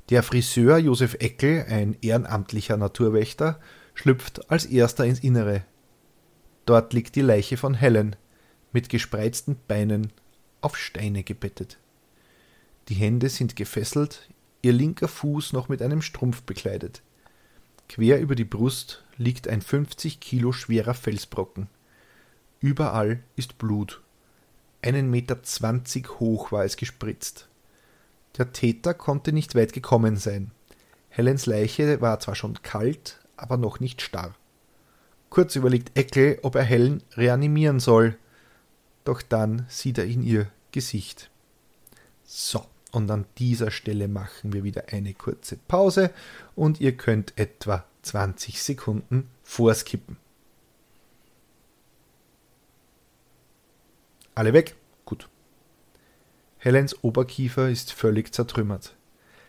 [0.08, 3.58] Der Friseur Josef Eckel, ein ehrenamtlicher Naturwächter,
[3.94, 5.64] schlüpft als erster ins Innere.
[6.64, 8.14] Dort liegt die Leiche von Helen,
[8.70, 10.12] mit gespreizten Beinen,
[10.60, 11.76] auf Steine gebettet.
[12.88, 14.28] Die Hände sind gefesselt,
[14.62, 17.02] ihr linker Fuß noch mit einem Strumpf bekleidet.
[17.88, 21.66] Quer über die Brust liegt ein 50 Kilo schwerer Felsbrocken.
[22.60, 24.02] Überall ist Blut.
[24.82, 27.48] Einen Meter zwanzig hoch war es gespritzt.
[28.36, 30.50] Der Täter konnte nicht weit gekommen sein.
[31.08, 34.34] Helens Leiche war zwar schon kalt, aber noch nicht starr.
[35.30, 38.18] Kurz überlegt Eckel, ob er Helen reanimieren soll.
[39.04, 41.30] Doch dann sieht er in ihr Gesicht.
[42.24, 46.10] So, und an dieser Stelle machen wir wieder eine kurze Pause
[46.54, 50.18] und ihr könnt etwa 20 Sekunden vorskippen.
[54.40, 54.74] Alle weg?
[55.04, 55.28] Gut.
[56.56, 58.96] Helens Oberkiefer ist völlig zertrümmert.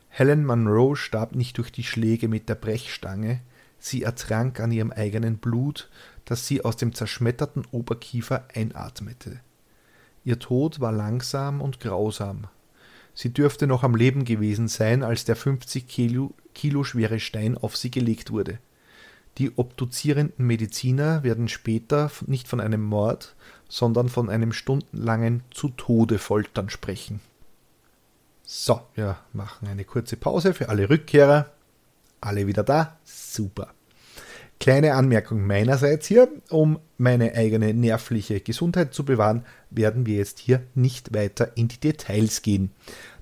[0.10, 3.39] Helen Munro starb nicht durch die Schläge mit der Brechstange,
[3.80, 5.89] sie ertrank an ihrem eigenen Blut,
[6.25, 9.39] das sie aus dem zerschmetterten Oberkiefer einatmete.
[10.25, 12.47] Ihr Tod war langsam und grausam.
[13.13, 17.77] Sie dürfte noch am Leben gewesen sein, als der 50 Kilo, Kilo schwere Stein auf
[17.77, 18.60] sie gelegt wurde.
[19.38, 23.36] Die obduzierenden Mediziner werden später nicht von einem Mord,
[23.70, 27.22] sondern von einem stundenlangen zu Tode foltern sprechen.
[28.44, 31.50] So, wir machen eine kurze Pause für alle Rückkehrer.
[32.20, 32.98] Alle wieder da?
[33.06, 33.74] Super.
[34.60, 40.62] Kleine Anmerkung meinerseits hier, um meine eigene nervliche Gesundheit zu bewahren, werden wir jetzt hier
[40.76, 42.72] nicht weiter in die Details gehen.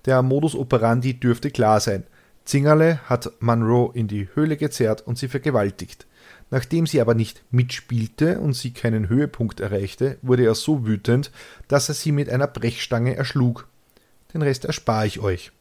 [0.06, 2.04] Der Modus operandi dürfte klar sein.
[2.50, 6.08] Zingerle hat Monroe in die Höhle gezerrt und sie vergewaltigt.
[6.50, 11.30] Nachdem sie aber nicht mitspielte und sie keinen Höhepunkt erreichte, wurde er so wütend,
[11.68, 13.68] dass er sie mit einer Brechstange erschlug.
[14.34, 15.52] Den Rest erspare ich euch.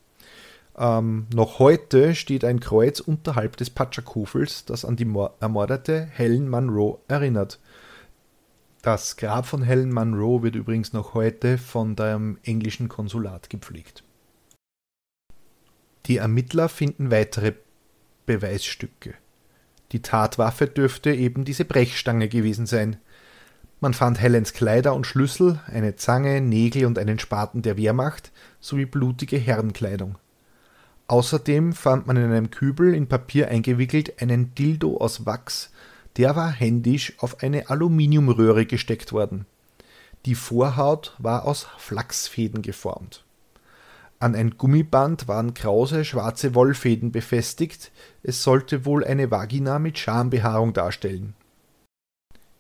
[0.79, 7.03] Ähm, noch heute steht ein Kreuz unterhalb des Patschakofels, das an die ermordete Helen Munro
[7.07, 7.61] erinnert.
[8.81, 14.05] Das Grab von Helen Munro wird übrigens noch heute von dem englischen Konsulat gepflegt.
[16.09, 17.53] Die Ermittler finden weitere
[18.25, 19.15] Beweisstücke.
[19.93, 22.97] Die Tatwaffe dürfte eben diese Brechstange gewesen sein.
[23.81, 28.87] Man fand Helens Kleider und Schlüssel, eine Zange, Nägel und einen Spaten der Wehrmacht sowie
[28.87, 30.19] blutige Herrenkleidung.
[31.07, 35.71] Außerdem fand man in einem Kübel in Papier eingewickelt einen Dildo aus Wachs,
[36.17, 39.47] der war händisch auf eine Aluminiumröhre gesteckt worden.
[40.27, 43.25] Die Vorhaut war aus Flachsfäden geformt.
[44.21, 47.93] An ein Gummiband waren krause schwarze Wollfäden befestigt,
[48.25, 51.35] es sollte wohl eine Vagina mit Schambehaarung darstellen.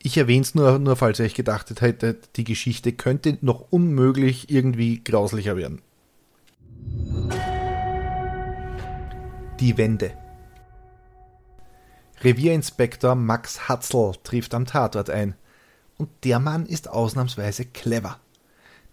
[0.00, 4.48] Ich erwähne es nur, nur, falls ihr euch gedacht hättet, die Geschichte könnte noch unmöglich
[4.48, 5.82] irgendwie grauslicher werden.
[9.58, 10.12] Die Wende.
[12.22, 15.34] Revierinspektor Max Hatzl trifft am Tatort ein.
[15.96, 18.20] Und der Mann ist ausnahmsweise clever.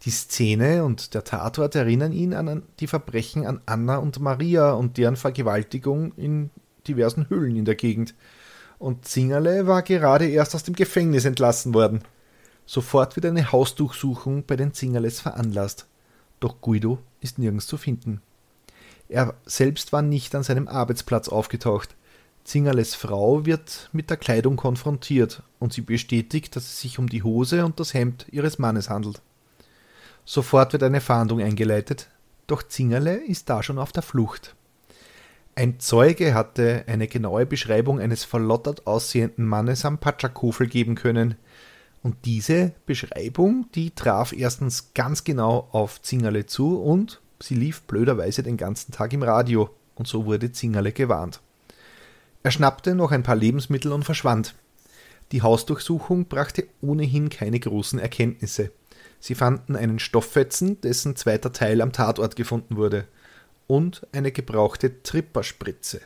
[0.03, 4.97] Die Szene und der Tatort erinnern ihn an die Verbrechen an Anna und Maria und
[4.97, 6.51] deren Vergewaltigung in
[6.87, 8.13] diversen Höhlen in der Gegend.
[8.77, 12.01] Und Zingerle war gerade erst aus dem Gefängnis entlassen worden.
[12.65, 15.87] Sofort wird eine Hausdurchsuchung bei den Zingerles veranlasst.
[16.39, 18.21] Doch Guido ist nirgends zu finden.
[19.07, 21.95] Er selbst war nicht an seinem Arbeitsplatz aufgetaucht.
[22.43, 27.23] Zingerles Frau wird mit der Kleidung konfrontiert und sie bestätigt, dass es sich um die
[27.23, 29.21] Hose und das Hemd ihres Mannes handelt.
[30.25, 32.09] Sofort wird eine Fahndung eingeleitet,
[32.47, 34.55] doch Zingerle ist da schon auf der Flucht.
[35.55, 41.35] Ein Zeuge hatte eine genaue Beschreibung eines verlottert aussehenden Mannes am Patschakofel geben können.
[42.03, 48.43] Und diese Beschreibung, die traf erstens ganz genau auf Zingerle zu und Sie lief blöderweise
[48.43, 51.41] den ganzen Tag im Radio, und so wurde Zingerle gewarnt.
[52.43, 54.55] Er schnappte noch ein paar Lebensmittel und verschwand.
[55.31, 58.71] Die Hausdurchsuchung brachte ohnehin keine großen Erkenntnisse.
[59.19, 63.07] Sie fanden einen Stofffetzen, dessen zweiter Teil am Tatort gefunden wurde,
[63.67, 66.01] und eine gebrauchte Tripperspritze.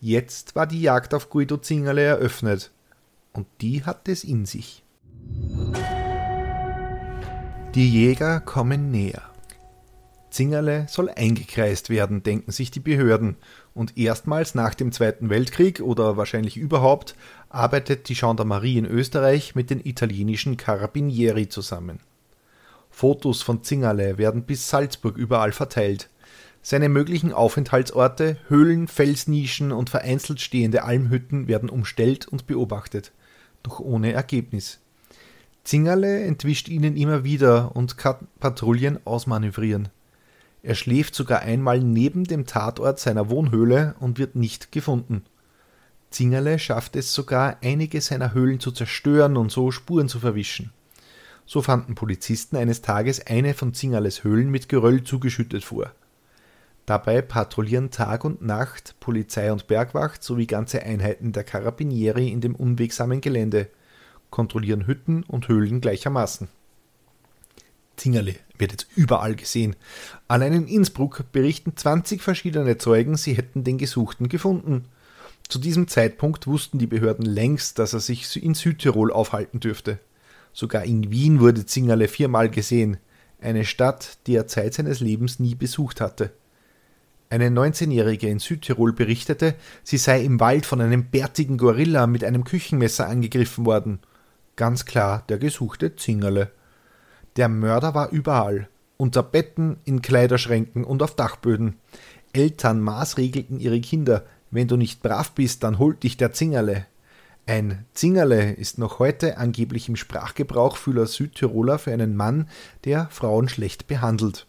[0.00, 2.70] Jetzt war die Jagd auf Guido Zingerle eröffnet,
[3.32, 4.84] und die hat es in sich.
[7.74, 9.22] Die Jäger kommen näher.
[10.30, 13.36] Zingerle soll eingekreist werden, denken sich die Behörden,
[13.74, 17.16] und erstmals nach dem Zweiten Weltkrieg oder wahrscheinlich überhaupt
[17.48, 22.00] arbeitet die Gendarmerie in Österreich mit den italienischen Carabinieri zusammen.
[22.90, 26.08] Fotos von Zingerle werden bis Salzburg überall verteilt.
[26.62, 33.12] Seine möglichen Aufenthaltsorte, Höhlen, Felsnischen und vereinzelt stehende Almhütten werden umstellt und beobachtet,
[33.62, 34.80] doch ohne Ergebnis.
[35.62, 39.90] Zingerle entwischt ihnen immer wieder und kann Patrouillen ausmanövrieren.
[40.62, 45.22] Er schläft sogar einmal neben dem Tatort seiner Wohnhöhle und wird nicht gefunden.
[46.16, 50.72] Zingerle schafft es sogar, einige seiner Höhlen zu zerstören und so Spuren zu verwischen.
[51.44, 55.92] So fanden Polizisten eines Tages eine von Zingerles Höhlen mit Geröll zugeschüttet vor.
[56.86, 62.54] Dabei patrouillieren Tag und Nacht Polizei und Bergwacht sowie ganze Einheiten der Carabinieri in dem
[62.54, 63.68] unwegsamen Gelände,
[64.30, 66.48] kontrollieren Hütten und Höhlen gleichermaßen.
[67.96, 69.76] Zingerle wird jetzt überall gesehen.
[70.28, 74.86] Allein in Innsbruck berichten 20 verschiedene Zeugen, sie hätten den Gesuchten gefunden.
[75.48, 79.98] Zu diesem Zeitpunkt wussten die Behörden längst, dass er sich in Südtirol aufhalten dürfte.
[80.52, 82.96] Sogar in Wien wurde Zingerle viermal gesehen,
[83.40, 86.32] eine Stadt, die er Zeit seines Lebens nie besucht hatte.
[87.28, 92.44] Eine 19-Jährige in Südtirol berichtete, sie sei im Wald von einem bärtigen Gorilla mit einem
[92.44, 93.98] Küchenmesser angegriffen worden.
[94.54, 96.50] Ganz klar der gesuchte Zingerle.
[97.36, 98.68] Der Mörder war überall.
[98.96, 101.76] Unter Betten, in Kleiderschränken und auf Dachböden.
[102.32, 104.24] Eltern maßregelten ihre Kinder.
[104.56, 106.86] Wenn du nicht brav bist, dann holt dich der Zingerle.
[107.44, 112.48] Ein Zingerle ist noch heute angeblich im Sprachgebrauch vieler Südtiroler für einen Mann,
[112.84, 114.46] der Frauen schlecht behandelt.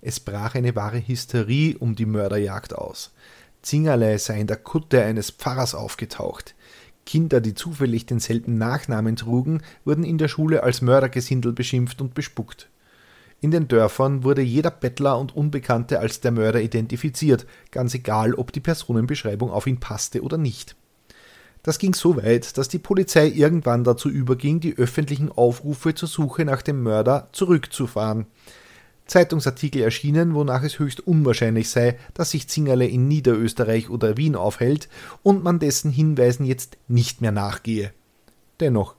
[0.00, 3.12] Es brach eine wahre Hysterie um die Mörderjagd aus.
[3.60, 6.54] Zingerle sei in der Kutte eines Pfarrers aufgetaucht.
[7.04, 12.70] Kinder, die zufällig denselben Nachnamen trugen, wurden in der Schule als Mördergesindel beschimpft und bespuckt.
[13.40, 18.52] In den Dörfern wurde jeder Bettler und Unbekannte als der Mörder identifiziert, ganz egal, ob
[18.52, 20.74] die Personenbeschreibung auf ihn passte oder nicht.
[21.62, 26.44] Das ging so weit, dass die Polizei irgendwann dazu überging, die öffentlichen Aufrufe zur Suche
[26.44, 28.26] nach dem Mörder zurückzufahren.
[29.06, 34.88] Zeitungsartikel erschienen, wonach es höchst unwahrscheinlich sei, dass sich Zingerle in Niederösterreich oder Wien aufhält
[35.22, 37.92] und man dessen Hinweisen jetzt nicht mehr nachgehe.
[38.60, 38.96] Dennoch,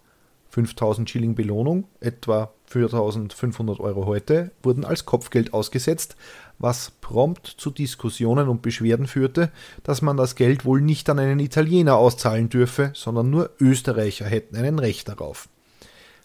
[0.49, 6.15] 5000 Schilling Belohnung, etwa 4500 Euro heute, wurden als Kopfgeld ausgesetzt,
[6.59, 9.51] was prompt zu Diskussionen und Beschwerden führte,
[9.83, 14.55] dass man das Geld wohl nicht an einen Italiener auszahlen dürfe, sondern nur Österreicher hätten
[14.55, 15.49] ein Recht darauf.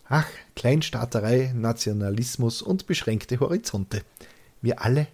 [0.06, 4.02] Ach, Kleinstaaterei, Nationalismus und beschränkte Horizonte.
[4.60, 5.06] Wir alle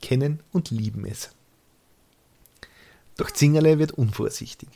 [0.00, 1.30] kennen und lieben es.
[3.16, 4.68] Doch Zingerle wird unvorsichtig.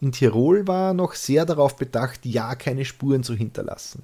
[0.00, 4.02] In Tirol war er noch sehr darauf bedacht, ja keine Spuren zu hinterlassen.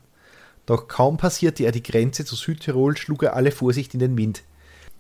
[0.67, 4.43] Doch kaum passierte er die Grenze zu Südtirol, schlug er alle Vorsicht in den Wind.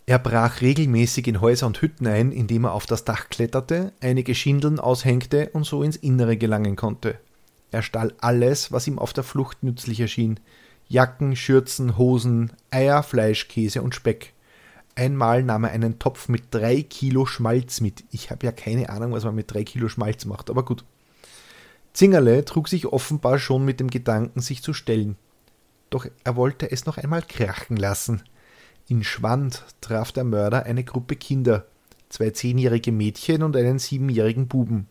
[0.06, 4.36] Er brach regelmäßig in Häuser und Hütten ein, indem er auf das Dach kletterte, einige
[4.36, 7.18] Schindeln aushängte und so ins Innere gelangen konnte.
[7.72, 10.38] Er stahl alles, was ihm auf der Flucht nützlich erschien.
[10.88, 14.32] Jacken, Schürzen, Hosen, Eier, Fleisch, Käse und Speck.
[14.94, 18.04] Einmal nahm er einen Topf mit drei Kilo Schmalz mit.
[18.12, 20.84] Ich habe ja keine Ahnung, was man mit drei Kilo Schmalz macht, aber gut.
[21.92, 25.16] Zingerle trug sich offenbar schon mit dem Gedanken, sich zu stellen.
[25.90, 28.22] Doch er wollte es noch einmal krachen lassen.
[28.88, 31.66] In Schwand traf der Mörder eine Gruppe Kinder,
[32.08, 34.88] zwei zehnjährige Mädchen und einen siebenjährigen Buben.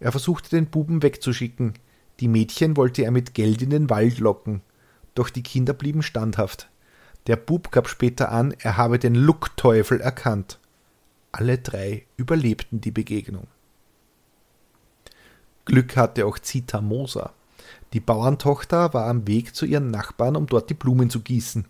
[0.00, 1.74] Er versuchte den Buben wegzuschicken,
[2.20, 4.62] die Mädchen wollte er mit Geld in den Wald locken,
[5.14, 6.68] doch die Kinder blieben standhaft.
[7.26, 10.58] Der Bub gab später an, er habe den Luckteufel erkannt.
[11.30, 13.46] Alle drei überlebten die Begegnung.
[15.64, 17.32] Glück hatte auch Zita Moser.
[17.92, 21.66] Die Bauerntochter war am Weg zu ihren Nachbarn, um dort die Blumen zu gießen.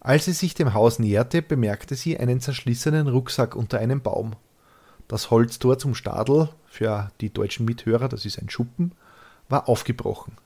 [0.00, 4.36] Als sie sich dem Haus näherte, bemerkte sie einen zerschlissenen Rucksack unter einem Baum.
[5.08, 8.92] Das Holztor zum Stadel, für die deutschen Mithörer, das ist ein Schuppen,
[9.48, 10.36] war aufgebrochen.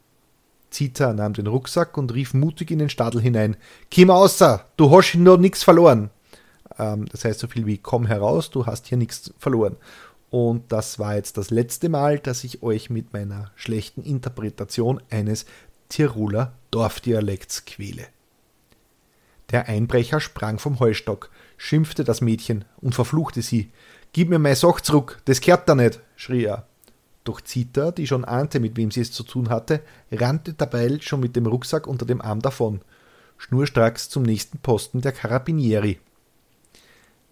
[0.71, 3.57] Zita nahm den Rucksack und rief mutig in den Stadel hinein:
[3.91, 6.11] Kim außer, du hast noch nichts verloren.
[6.79, 9.77] Ähm, das heißt so viel wie: Komm heraus, du hast hier nichts verloren.
[10.31, 15.47] Und das war jetzt das letzte Mal, dass ich euch mit meiner schlechten Interpretation eines
[15.89, 18.07] Tiroler Dorfdialekts quäle.
[19.51, 23.71] Der Einbrecher sprang vom Heustock, schimpfte das Mädchen und verfluchte sie.
[24.13, 26.67] Gib mir mein Soch zurück, das kehrt da nicht, schrie er.
[27.25, 29.81] Doch Zita, die schon ahnte, mit wem sie es zu tun hatte,
[30.13, 32.81] rannte dabei schon mit dem Rucksack unter dem Arm davon,
[33.39, 35.99] schnurstracks zum nächsten Posten der Carabinieri.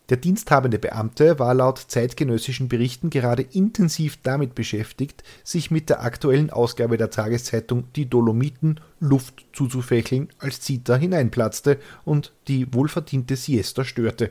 [0.09, 6.51] Der diensthabende Beamte war laut zeitgenössischen Berichten gerade intensiv damit beschäftigt, sich mit der aktuellen
[6.51, 14.31] Ausgabe der Tageszeitung Die Dolomiten Luft zuzufächeln, als Zita hineinplatzte und die wohlverdiente Siesta störte.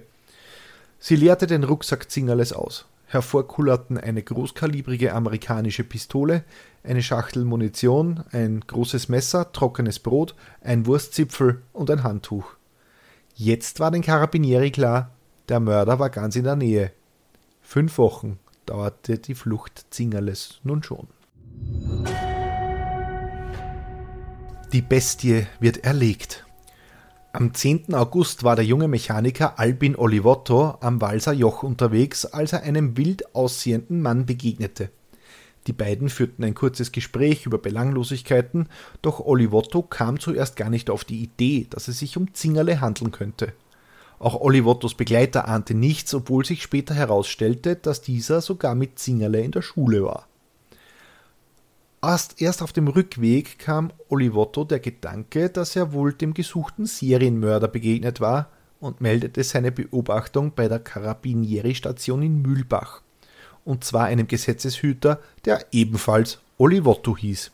[0.98, 2.86] Sie leerte den Rucksack Zingerles aus.
[3.08, 6.44] Hervorkullerten eine großkalibrige amerikanische Pistole,
[6.84, 12.56] eine Schachtel Munition, ein großes Messer, trockenes Brot, ein Wurstzipfel und ein Handtuch.
[13.36, 15.12] Jetzt war den Karabinieri klar,
[15.50, 16.92] der Mörder war ganz in der Nähe.
[17.62, 21.08] Fünf Wochen dauerte die Flucht Zingerles nun schon.
[24.74, 26.46] Die Bestie wird erlegt.
[27.32, 27.94] Am 10.
[27.94, 33.36] August war der junge Mechaniker Albin Olivotto am Walser Joch unterwegs, als er einem wild
[33.36, 34.90] aussehenden Mann begegnete.
[35.68, 38.70] Die beiden führten ein kurzes Gespräch über Belanglosigkeiten,
[39.02, 43.12] doch Olivotto kam zuerst gar nicht auf die Idee, dass es sich um Zingerle handeln
[43.12, 43.54] könnte.
[44.26, 49.52] Auch Olivottos Begleiter ahnte nichts, obwohl sich später herausstellte, dass dieser sogar mit Zingerle in
[49.52, 50.28] der Schule war.
[52.02, 57.68] Erst, erst auf dem Rückweg kam Olivotto der Gedanke, dass er wohl dem gesuchten Serienmörder
[57.68, 58.50] begegnet war
[58.80, 63.04] und meldete seine Beobachtung bei der Carabinieri-Station in Mühlbach.
[63.64, 67.52] Und zwar einem Gesetzeshüter, der ebenfalls Olivotto hieß.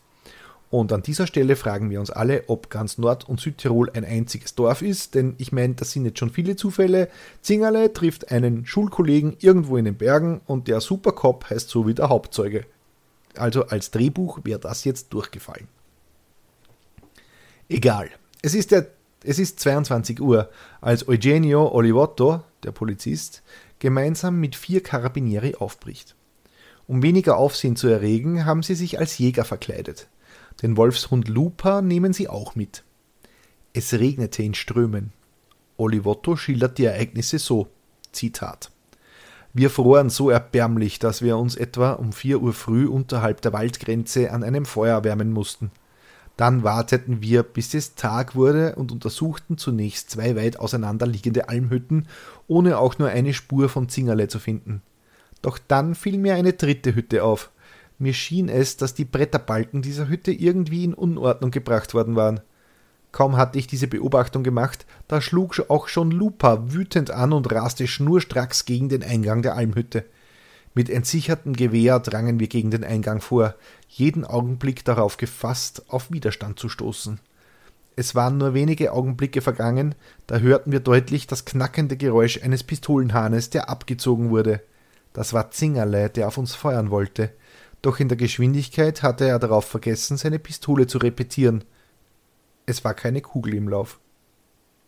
[0.71, 4.55] Und an dieser Stelle fragen wir uns alle, ob ganz Nord- und Südtirol ein einziges
[4.55, 7.09] Dorf ist, denn ich meine, das sind jetzt schon viele Zufälle.
[7.41, 12.07] Zingerle trifft einen Schulkollegen irgendwo in den Bergen und der Supercop heißt so wie der
[12.07, 12.65] Hauptzeuge.
[13.35, 15.67] Also als Drehbuch wäre das jetzt durchgefallen.
[17.67, 18.09] Egal.
[18.41, 18.87] Es ist, der,
[19.25, 20.49] es ist 22 Uhr,
[20.79, 23.43] als Eugenio Olivotto, der Polizist,
[23.79, 26.15] gemeinsam mit vier Carabinieri aufbricht.
[26.87, 30.07] Um weniger Aufsehen zu erregen, haben sie sich als Jäger verkleidet.
[30.61, 32.83] Den Wolfshund Lupa nehmen sie auch mit.
[33.73, 35.13] Es regnete in Strömen.
[35.77, 37.67] Olivotto schildert die Ereignisse so:
[38.11, 38.71] Zitat.
[39.53, 44.31] Wir froren so erbärmlich, dass wir uns etwa um vier Uhr früh unterhalb der Waldgrenze
[44.31, 45.71] an einem Feuer wärmen mussten.
[46.37, 52.07] Dann warteten wir, bis es Tag wurde und untersuchten zunächst zwei weit auseinanderliegende Almhütten,
[52.47, 54.81] ohne auch nur eine Spur von Zingerle zu finden.
[55.41, 57.50] Doch dann fiel mir eine dritte Hütte auf,
[58.01, 62.41] mir schien es, dass die Bretterbalken dieser Hütte irgendwie in Unordnung gebracht worden waren.
[63.11, 67.87] Kaum hatte ich diese Beobachtung gemacht, da schlug auch schon Lupa wütend an und raste
[67.87, 70.05] schnurstracks gegen den Eingang der Almhütte.
[70.73, 73.55] Mit entsichertem Gewehr drangen wir gegen den Eingang vor,
[73.89, 77.19] jeden Augenblick darauf gefasst, auf Widerstand zu stoßen.
[77.97, 79.95] Es waren nur wenige Augenblicke vergangen,
[80.27, 84.61] da hörten wir deutlich das knackende Geräusch eines Pistolenhahnes, der abgezogen wurde.
[85.11, 87.31] Das war Zingerle, der auf uns feuern wollte
[87.81, 91.63] doch in der Geschwindigkeit hatte er darauf vergessen, seine Pistole zu repetieren.
[92.65, 93.99] Es war keine Kugel im Lauf.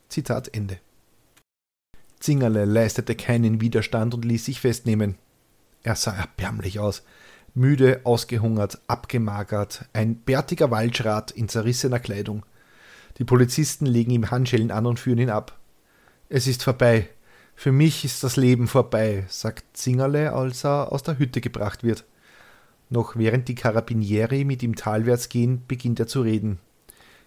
[0.10, 0.80] Zitat Ende.
[2.20, 5.16] Zingerle leistete keinen Widerstand und ließ sich festnehmen.
[5.82, 7.04] Er sah erbärmlich aus.
[7.56, 12.46] Müde, ausgehungert, abgemagert, ein bärtiger Waldschrat in zerrissener Kleidung.
[13.18, 15.60] Die Polizisten legen ihm Handschellen an und führen ihn ab.
[16.30, 17.10] Es ist vorbei.
[17.56, 22.06] Für mich ist das Leben vorbei, sagt Zingerle, als er aus der Hütte gebracht wird.
[22.94, 26.60] Noch während die Karabinieri mit ihm talwärts gehen, beginnt er zu reden.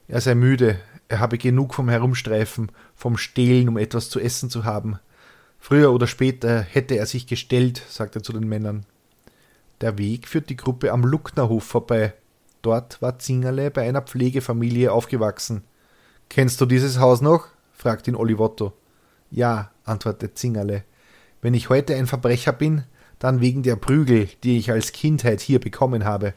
[0.07, 4.64] Er sei müde, er habe genug vom Herumstreifen, vom Stehlen, um etwas zu essen zu
[4.64, 5.01] haben.
[5.59, 8.87] Früher oder später hätte er sich gestellt, sagt er zu den Männern.
[9.81, 12.14] Der Weg führt die Gruppe am Lucknerhof vorbei.
[12.62, 15.64] Dort war Zingerle bei einer Pflegefamilie aufgewachsen.
[16.29, 17.49] Kennst du dieses Haus noch?
[17.73, 18.73] fragt ihn Olivotto.
[19.33, 20.85] Ja, antwortet Zingerle.
[21.43, 22.85] Wenn ich heute ein Verbrecher bin,
[23.19, 26.35] dann wegen der Prügel, die ich als Kindheit hier bekommen habe.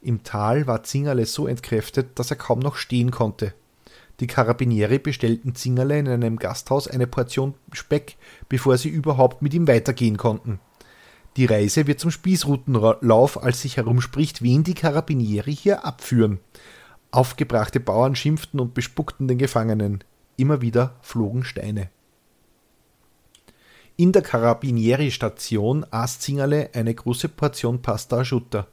[0.00, 3.54] Im Tal war Zingerle so entkräftet, dass er kaum noch stehen konnte.
[4.20, 8.16] Die Karabinieri bestellten Zingerle in einem Gasthaus eine Portion Speck,
[8.48, 10.60] bevor sie überhaupt mit ihm weitergehen konnten.
[11.36, 16.40] Die Reise wird zum Spießrutenlauf, als sich herumspricht, wen die Karabinieri hier abführen.
[17.10, 20.04] Aufgebrachte Bauern schimpften und bespuckten den Gefangenen.
[20.36, 21.88] Immer wieder flogen Steine.
[24.02, 28.66] In der Carabinieri-Station aß Zingerle eine große Portion Pasta asciutta.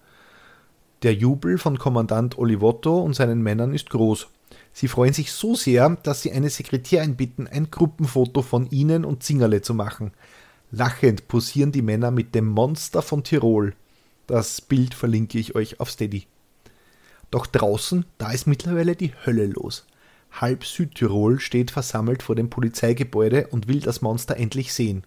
[1.03, 4.25] Der Jubel von Kommandant Olivotto und seinen Männern ist groß.
[4.73, 9.21] Sie freuen sich so sehr, dass sie eine Sekretärin bitten, ein Gruppenfoto von ihnen und
[9.21, 10.13] Zingerle zu machen.
[10.71, 13.75] Lachend posieren die Männer mit dem Monster von Tirol.
[14.25, 16.25] Das Bild verlinke ich euch auf Steady.
[17.29, 19.85] Doch draußen, da ist mittlerweile die Hölle los.
[20.31, 25.03] Halb Südtirol steht versammelt vor dem Polizeigebäude und will das Monster endlich sehen.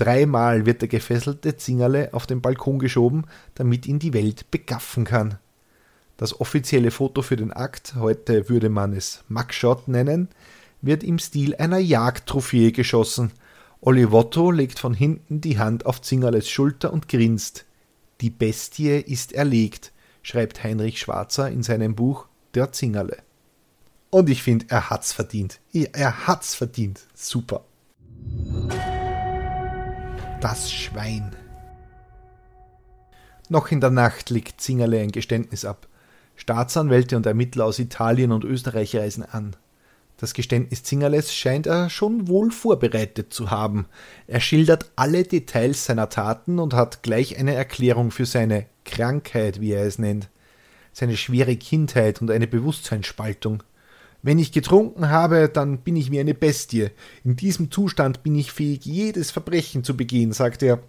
[0.00, 3.24] Dreimal wird der gefesselte Zingerle auf den Balkon geschoben,
[3.54, 5.36] damit ihn die Welt begaffen kann.
[6.16, 10.28] Das offizielle Foto für den Akt, heute würde man es Mugshot nennen,
[10.80, 13.32] wird im Stil einer Jagdtrophäe geschossen.
[13.82, 17.66] Olivotto legt von hinten die Hand auf Zingerles Schulter und grinst.
[18.22, 19.92] Die Bestie ist erlegt,
[20.22, 23.18] schreibt Heinrich Schwarzer in seinem Buch Der Zingerle.
[24.08, 25.60] Und ich finde, er hat's verdient.
[25.74, 27.02] Er hat's verdient.
[27.12, 27.66] Super.
[30.40, 31.36] Das Schwein.
[33.50, 35.86] Noch in der Nacht legt Zingerle ein Geständnis ab.
[36.34, 39.54] Staatsanwälte und Ermittler aus Italien und Österreich reisen an.
[40.16, 43.84] Das Geständnis Zingerles scheint er schon wohl vorbereitet zu haben.
[44.26, 49.72] Er schildert alle Details seiner Taten und hat gleich eine Erklärung für seine Krankheit, wie
[49.72, 50.30] er es nennt,
[50.94, 53.62] seine schwere Kindheit und eine Bewusstseinsspaltung.
[54.22, 56.90] Wenn ich getrunken habe, dann bin ich wie eine Bestie.
[57.24, 60.80] In diesem Zustand bin ich fähig, jedes Verbrechen zu begehen, sagt er.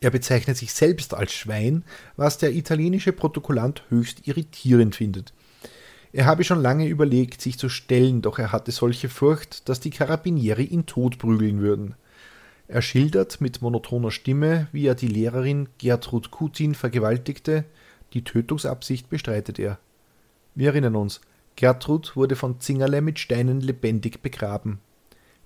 [0.00, 1.84] Er bezeichnet sich selbst als Schwein,
[2.16, 5.32] was der italienische Protokollant höchst irritierend findet.
[6.12, 9.90] Er habe schon lange überlegt, sich zu stellen, doch er hatte solche Furcht, dass die
[9.90, 11.94] Karabinieri ihn totprügeln würden.
[12.66, 17.64] Er schildert mit monotoner Stimme, wie er die Lehrerin Gertrud Kutin vergewaltigte,
[18.12, 19.78] die Tötungsabsicht bestreitet er.
[20.54, 21.20] Wir erinnern uns,
[21.60, 24.78] Gertrud wurde von Zingerle mit Steinen lebendig begraben.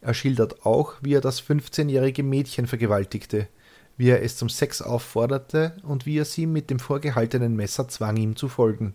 [0.00, 3.48] Er schildert auch, wie er das 15-jährige Mädchen vergewaltigte,
[3.96, 8.16] wie er es zum Sex aufforderte und wie er sie mit dem vorgehaltenen Messer zwang,
[8.16, 8.94] ihm zu folgen.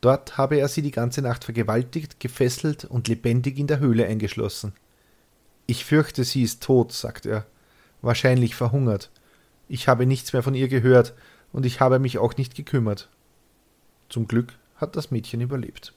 [0.00, 4.74] Dort habe er sie die ganze Nacht vergewaltigt, gefesselt und lebendig in der Höhle eingeschlossen.
[5.66, 7.46] Ich fürchte, sie ist tot, sagt er,
[8.00, 9.10] wahrscheinlich verhungert.
[9.68, 11.14] Ich habe nichts mehr von ihr gehört,
[11.52, 13.08] und ich habe mich auch nicht gekümmert.
[14.08, 15.94] Zum Glück hat das Mädchen überlebt.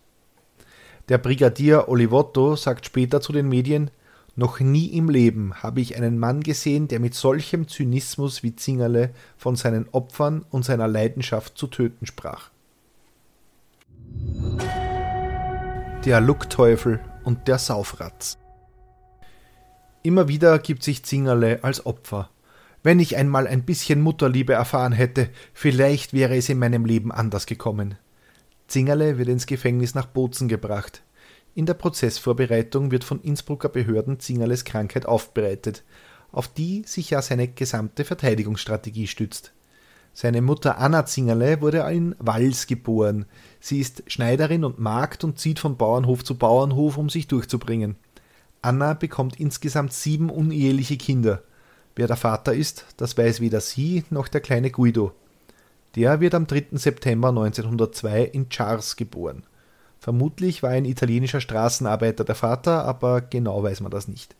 [1.07, 3.91] Der Brigadier Olivotto sagt später zu den Medien,
[4.35, 9.11] noch nie im Leben habe ich einen Mann gesehen, der mit solchem Zynismus wie Zingerle
[9.37, 12.49] von seinen Opfern und seiner Leidenschaft zu töten sprach.
[16.03, 18.37] Der Luckteufel und der Saufratz.
[20.03, 22.29] Immer wieder gibt sich Zingerle als Opfer.
[22.83, 27.45] Wenn ich einmal ein bisschen Mutterliebe erfahren hätte, vielleicht wäre es in meinem Leben anders
[27.45, 27.97] gekommen.
[28.68, 31.03] Zingerle wird ins Gefängnis nach Bozen gebracht.
[31.53, 35.84] In der Prozessvorbereitung wird von Innsbrucker Behörden Zingerles Krankheit aufbereitet,
[36.32, 39.53] auf die sich ja seine gesamte Verteidigungsstrategie stützt.
[40.13, 43.26] Seine Mutter Anna Zingerle wurde in Wals geboren.
[43.59, 47.97] Sie ist Schneiderin und Magd und zieht von Bauernhof zu Bauernhof, um sich durchzubringen.
[48.61, 51.43] Anna bekommt insgesamt sieben uneheliche Kinder.
[51.95, 55.13] Wer der Vater ist, das weiß weder sie noch der kleine Guido.
[55.95, 56.67] Der wird am 3.
[56.73, 59.43] September 1902 in Chars geboren.
[59.99, 64.35] Vermutlich war ein italienischer Straßenarbeiter der Vater, aber genau weiß man das nicht.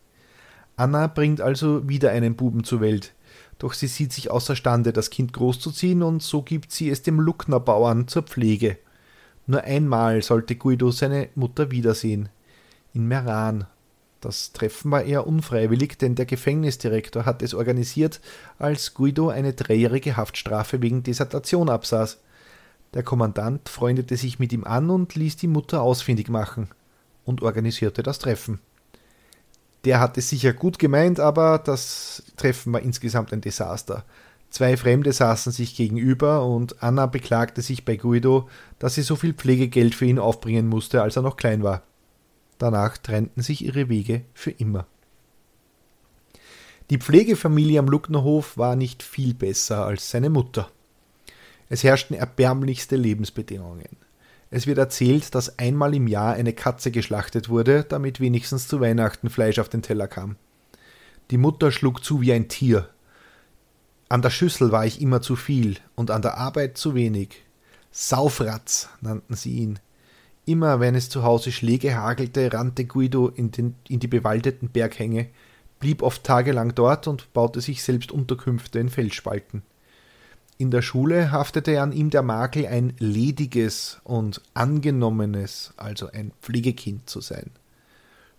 [0.76, 3.14] Anna bringt also wieder einen Buben zur Welt,
[3.58, 8.06] doch sie sieht sich außerstande, das Kind großzuziehen, und so gibt sie es dem Lucknerbauern
[8.06, 8.76] zur Pflege.
[9.46, 12.28] Nur einmal sollte Guido seine Mutter wiedersehen.
[12.92, 13.66] In Meran,
[14.20, 18.20] das Treffen war eher unfreiwillig, denn der Gefängnisdirektor hat es organisiert,
[18.58, 22.18] als Guido eine dreijährige Haftstrafe wegen Desertation absaß.
[22.94, 26.68] Der Kommandant freundete sich mit ihm an und ließ die Mutter ausfindig machen
[27.24, 28.60] und organisierte das Treffen.
[29.84, 34.04] Der hat es sicher gut gemeint, aber das Treffen war insgesamt ein Desaster.
[34.50, 38.48] Zwei Fremde saßen sich gegenüber und Anna beklagte sich bei Guido,
[38.78, 41.82] dass sie so viel Pflegegeld für ihn aufbringen musste, als er noch klein war.
[42.58, 44.86] Danach trennten sich ihre Wege für immer.
[46.90, 50.70] Die Pflegefamilie am Lucknerhof war nicht viel besser als seine Mutter.
[51.68, 53.96] Es herrschten erbärmlichste Lebensbedingungen.
[54.50, 59.30] Es wird erzählt, dass einmal im Jahr eine Katze geschlachtet wurde, damit wenigstens zu Weihnachten
[59.30, 60.36] Fleisch auf den Teller kam.
[61.32, 62.88] Die Mutter schlug zu wie ein Tier.
[64.08, 67.42] An der Schüssel war ich immer zu viel und an der Arbeit zu wenig.
[67.90, 69.80] Saufratz nannten sie ihn.
[70.46, 75.26] Immer wenn es zu Hause Schläge hagelte, rannte Guido in, den, in die bewaldeten Berghänge,
[75.80, 79.62] blieb oft tagelang dort und baute sich selbst Unterkünfte in Felsspalten.
[80.56, 87.10] In der Schule haftete an ihm der Makel, ein lediges und angenommenes, also ein Pflegekind
[87.10, 87.50] zu sein.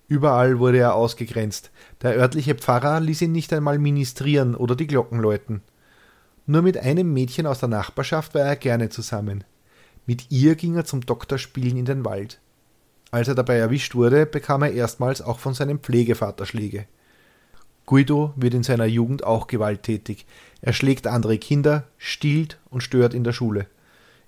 [0.08, 1.72] Überall wurde er ausgegrenzt.
[2.02, 5.62] Der örtliche Pfarrer ließ ihn nicht einmal ministrieren oder die Glocken läuten.
[6.46, 9.44] Nur mit einem Mädchen aus der Nachbarschaft war er gerne zusammen.
[10.08, 12.40] Mit ihr ging er zum Doktorspielen in den Wald.
[13.12, 16.88] Als er dabei erwischt wurde, bekam er erstmals auch von seinem Pflegevater Schläge.
[17.86, 20.26] Guido wird in seiner Jugend auch gewalttätig.
[20.62, 23.68] Er schlägt andere Kinder, stiehlt und stört in der Schule.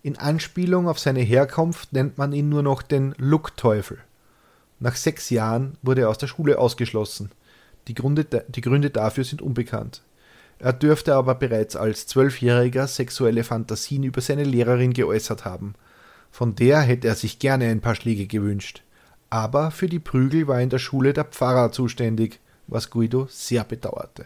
[0.03, 3.99] In Anspielung auf seine Herkunft nennt man ihn nur noch den Luckteufel.
[4.79, 7.31] Nach sechs Jahren wurde er aus der Schule ausgeschlossen.
[7.87, 10.01] Die Gründe, die Gründe dafür sind unbekannt.
[10.59, 15.73] Er dürfte aber bereits als Zwölfjähriger sexuelle Fantasien über seine Lehrerin geäußert haben.
[16.31, 18.83] Von der hätte er sich gerne ein paar Schläge gewünscht.
[19.29, 24.25] Aber für die Prügel war in der Schule der Pfarrer zuständig, was Guido sehr bedauerte.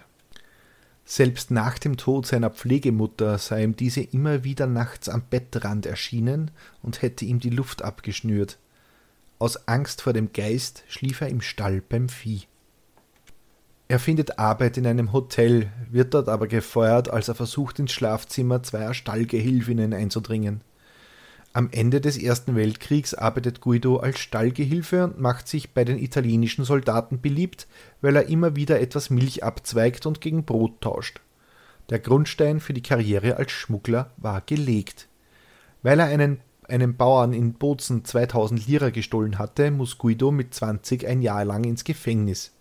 [1.05, 6.51] Selbst nach dem Tod seiner Pflegemutter sei ihm diese immer wieder nachts am Bettrand erschienen
[6.81, 8.57] und hätte ihm die Luft abgeschnürt.
[9.37, 12.43] Aus Angst vor dem Geist schlief er im Stall beim Vieh.
[13.93, 18.63] Er findet Arbeit in einem Hotel, wird dort aber gefeuert, als er versucht, ins Schlafzimmer
[18.63, 20.61] zweier Stallgehilfinnen einzudringen.
[21.53, 26.65] Am Ende des Ersten Weltkriegs arbeitet Guido als Stallgehilfe und macht sich bei den italienischen
[26.65, 27.67] Soldaten beliebt,
[28.01, 31.21] weil er immer wieder etwas Milch abzweigt und gegen Brot tauscht.
[31.91, 35.07] Der Grundstein für die Karriere als Schmuggler war gelegt.
[35.83, 41.05] Weil er einen, einem Bauern in Bozen 2000 Lira gestohlen hatte, muss Guido mit 20
[41.05, 42.53] ein Jahr lang ins Gefängnis.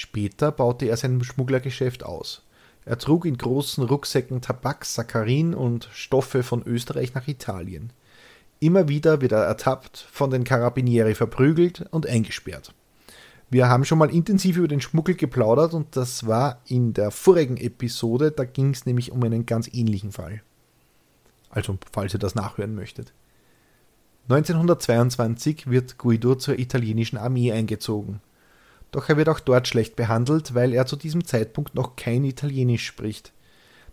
[0.00, 2.40] Später baute er sein Schmugglergeschäft aus.
[2.86, 7.92] Er trug in großen Rucksäcken Tabak, Saccharin und Stoffe von Österreich nach Italien.
[8.60, 12.72] Immer wieder wird er ertappt, von den Carabinieri verprügelt und eingesperrt.
[13.50, 17.58] Wir haben schon mal intensiv über den Schmuggel geplaudert und das war in der vorigen
[17.58, 20.40] Episode, da ging es nämlich um einen ganz ähnlichen Fall.
[21.50, 23.12] Also, falls ihr das nachhören möchtet.
[24.30, 28.22] 1922 wird Guido zur italienischen Armee eingezogen.
[28.90, 32.86] Doch er wird auch dort schlecht behandelt, weil er zu diesem Zeitpunkt noch kein Italienisch
[32.86, 33.32] spricht.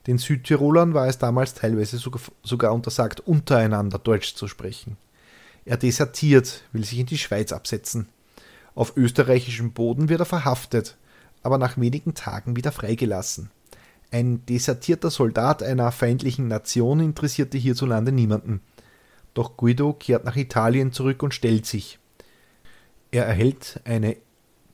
[0.08, 4.98] Den Südtirolern war es damals teilweise sogar untersagt, untereinander Deutsch zu sprechen.
[5.66, 8.08] Er desertiert, will sich in die Schweiz absetzen.
[8.74, 10.96] Auf österreichischem Boden wird er verhaftet,
[11.44, 13.52] aber nach wenigen Tagen wieder freigelassen.
[14.12, 18.62] Ein desertierter Soldat einer feindlichen Nation interessierte hierzulande niemanden.
[19.34, 22.00] Doch Guido kehrt nach Italien zurück und stellt sich.
[23.12, 24.16] Er erhält eine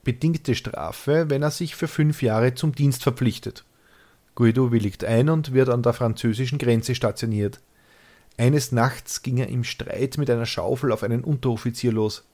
[0.04, 3.64] bedingte Strafe, wenn er sich für fünf Jahre zum Dienst verpflichtet.
[4.34, 7.60] Guido willigt ein und wird an der französischen Grenze stationiert.
[8.36, 12.24] Eines Nachts ging er im Streit mit einer Schaufel auf einen Unteroffizier los.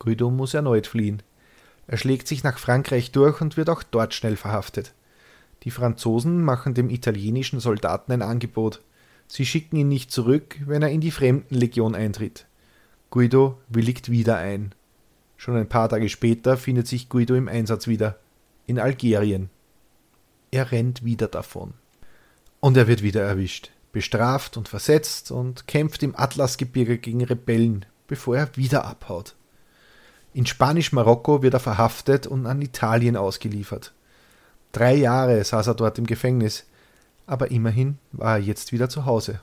[0.00, 1.22] Guido muss erneut fliehen.
[1.86, 4.94] Er schlägt sich nach Frankreich durch und wird auch dort schnell verhaftet.
[5.62, 8.82] Die Franzosen machen dem italienischen Soldaten ein Angebot.
[9.28, 12.46] Sie schicken ihn nicht zurück, wenn er in die Fremdenlegion eintritt.
[13.10, 14.74] Guido willigt wieder ein.
[15.44, 18.18] Schon ein paar Tage später findet sich Guido im Einsatz wieder.
[18.66, 19.50] In Algerien.
[20.50, 21.74] Er rennt wieder davon.
[22.60, 28.38] Und er wird wieder erwischt, bestraft und versetzt und kämpft im Atlasgebirge gegen Rebellen, bevor
[28.38, 29.36] er wieder abhaut.
[30.32, 33.92] In Spanisch-Marokko wird er verhaftet und an Italien ausgeliefert.
[34.72, 36.64] Drei Jahre saß er dort im Gefängnis,
[37.26, 39.40] aber immerhin war er jetzt wieder zu Hause.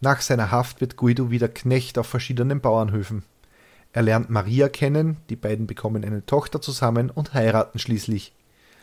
[0.00, 3.22] Nach seiner Haft wird Guido wieder Knecht auf verschiedenen Bauernhöfen.
[3.96, 8.34] Er lernt Maria kennen, die beiden bekommen eine Tochter zusammen und heiraten schließlich.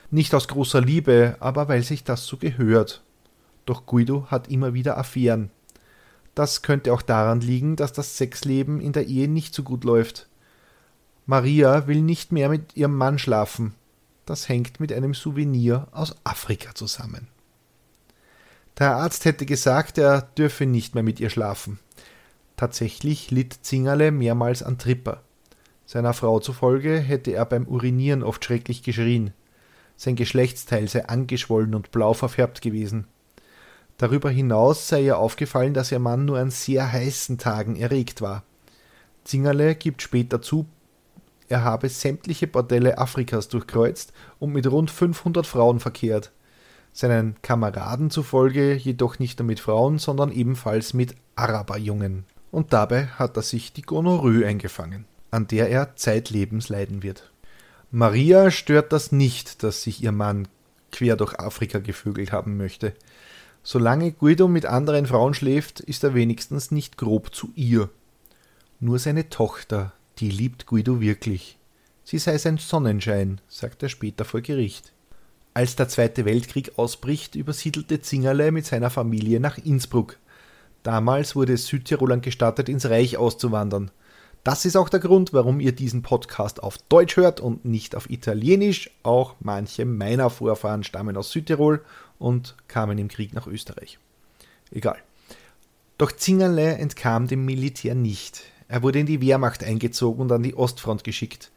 [0.10, 3.04] Nicht aus großer Liebe, aber weil sich das so gehört.
[3.68, 5.52] Doch Guido hat immer wieder Affären.
[6.34, 10.28] Das könnte auch daran liegen, dass das Sexleben in der Ehe nicht so gut läuft.
[11.28, 13.76] Maria will nicht mehr mit ihrem Mann schlafen.
[14.26, 17.28] Das hängt mit einem Souvenir aus Afrika zusammen.
[18.80, 21.78] Der Arzt hätte gesagt, er dürfe nicht mehr mit ihr schlafen.
[22.56, 25.22] Tatsächlich litt Zingerle mehrmals an Tripper.
[25.86, 29.34] Seiner Frau zufolge hätte er beim Urinieren oft schrecklich geschrien.
[29.96, 33.08] Sein Geschlechtsteil sei angeschwollen und blau verfärbt gewesen.
[33.98, 38.44] Darüber hinaus sei ihr aufgefallen, dass ihr Mann nur an sehr heißen Tagen erregt war.
[39.24, 40.66] Zingerle gibt später zu,
[41.50, 46.32] er habe sämtliche Bordelle Afrikas durchkreuzt und mit rund 500 Frauen verkehrt.
[46.94, 53.36] Seinen Kameraden zufolge jedoch nicht nur mit Frauen, sondern ebenfalls mit Araberjungen und dabei hat
[53.36, 57.32] er sich die Gonorrhoe eingefangen, an der er zeitlebens leiden wird.
[57.90, 60.48] Maria stört das nicht, dass sich ihr Mann
[60.92, 62.94] quer durch Afrika gevögelt haben möchte.
[63.64, 67.90] Solange Guido mit anderen Frauen schläft, ist er wenigstens nicht grob zu ihr.
[68.80, 71.58] Nur seine Tochter, die liebt Guido wirklich.
[72.04, 74.94] Sie sei sein Sonnenschein, sagt er später vor Gericht.
[75.56, 80.20] Als der Zweite Weltkrieg ausbricht, übersiedelte Zingerle mit seiner Familie nach Innsbruck.
[80.84, 83.92] Damals wurde es Südtirolern gestattet, ins Reich auszuwandern.
[84.44, 88.10] Das ist auch der Grund, warum ihr diesen Podcast auf Deutsch hört und nicht auf
[88.10, 88.92] Italienisch.
[89.02, 91.82] Auch manche meiner Vorfahren stammen aus Südtirol
[92.20, 94.00] und kamen im Krieg nach Österreich.
[94.72, 94.98] Egal.
[95.98, 98.42] Doch Zingerle entkam dem Militär nicht.
[98.68, 101.52] Er wurde in die Wehrmacht eingezogen und an die Ostfront geschickt.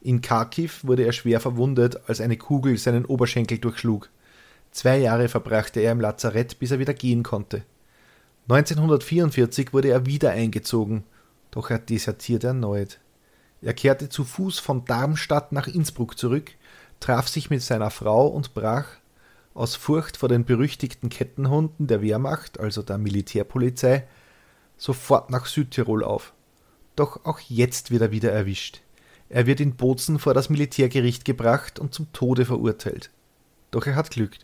[0.00, 4.10] In Kharkiv wurde er schwer verwundet, als eine Kugel seinen Oberschenkel durchschlug.
[4.70, 7.64] Zwei Jahre verbrachte er im Lazarett, bis er wieder gehen konnte.
[8.48, 11.04] 1944 wurde er wieder eingezogen,
[11.50, 12.98] doch er desertierte erneut.
[13.60, 16.52] Er kehrte zu Fuß von Darmstadt nach Innsbruck zurück,
[16.98, 18.86] traf sich mit seiner Frau und brach
[19.52, 24.06] aus Furcht vor den berüchtigten Kettenhunden der Wehrmacht, also der Militärpolizei,
[24.76, 26.32] sofort nach Südtirol auf.
[26.96, 28.80] Doch auch jetzt wird er wieder erwischt.
[29.28, 33.10] Er wird in Bozen vor das Militärgericht gebracht und zum Tode verurteilt.
[33.72, 34.38] Doch er hat Glück.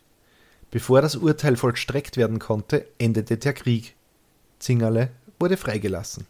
[0.75, 3.95] Bevor das Urteil vollstreckt werden konnte, endete der Krieg.
[4.59, 5.09] Zingerle
[5.39, 6.27] wurde freigelassen.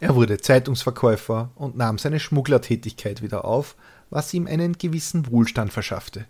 [0.00, 3.76] Er wurde Zeitungsverkäufer und nahm seine Schmugglertätigkeit wieder auf,
[4.08, 6.24] was ihm einen gewissen Wohlstand verschaffte.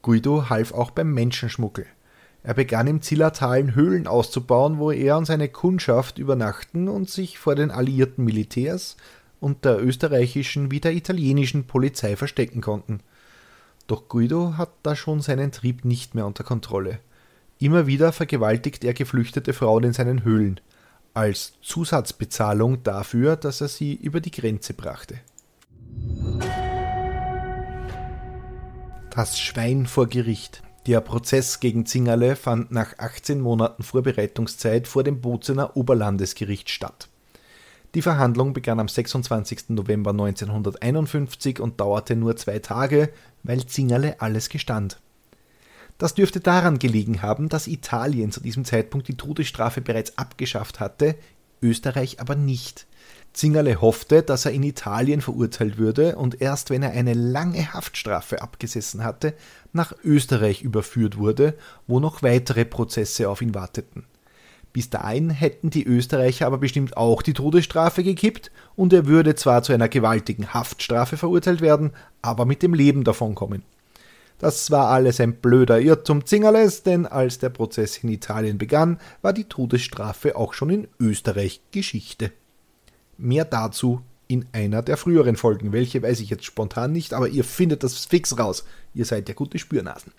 [0.00, 1.84] Guido half auch beim Menschenschmuggel.
[2.42, 7.56] Er begann im Zillertal Höhlen auszubauen, wo er und seine Kundschaft übernachten und sich vor
[7.56, 8.96] den alliierten Militärs
[9.38, 13.00] und der österreichischen wie der italienischen Polizei verstecken konnten.
[13.86, 17.00] Doch Guido hat da schon seinen Trieb nicht mehr unter Kontrolle.
[17.58, 20.60] Immer wieder vergewaltigt er geflüchtete Frauen in seinen Höhlen–
[21.14, 25.20] als Zusatzbezahlung dafür, dass er sie über die Grenze brachte.
[29.10, 30.62] Das Schwein vor Gericht.
[30.88, 37.08] Der Prozess gegen Zingerle fand nach 18 Monaten Vorbereitungszeit vor dem Bozener Oberlandesgericht statt.
[37.94, 39.68] Die Verhandlung begann am 26.
[39.68, 43.10] November 1951 und dauerte nur zwei Tage,
[43.44, 45.00] weil Zingerle alles gestand.
[45.98, 51.14] Das dürfte daran gelegen haben, dass Italien zu diesem Zeitpunkt die Todesstrafe bereits abgeschafft hatte,
[51.62, 52.86] Österreich aber nicht.
[53.32, 58.42] Zingerle hoffte, dass er in Italien verurteilt würde und erst wenn er eine lange Haftstrafe
[58.42, 59.34] abgesessen hatte,
[59.72, 61.54] nach Österreich überführt wurde,
[61.86, 64.04] wo noch weitere Prozesse auf ihn warteten.
[64.74, 69.62] Bis dahin hätten die Österreicher aber bestimmt auch die Todesstrafe gekippt und er würde zwar
[69.62, 73.62] zu einer gewaltigen Haftstrafe verurteilt werden, aber mit dem Leben davonkommen.
[74.40, 79.32] Das war alles ein blöder Irrtum Zingerles, denn als der Prozess in Italien begann, war
[79.32, 82.32] die Todesstrafe auch schon in Österreich Geschichte.
[83.16, 85.70] Mehr dazu in einer der früheren Folgen.
[85.70, 88.64] Welche weiß ich jetzt spontan nicht, aber ihr findet das fix raus.
[88.92, 90.12] Ihr seid ja gute Spürnasen.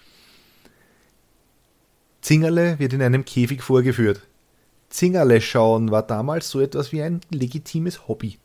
[2.21, 4.21] Zingerle wird in einem Käfig vorgeführt.
[4.89, 8.39] Zingerle schauen war damals so etwas wie ein legitimes Hobby.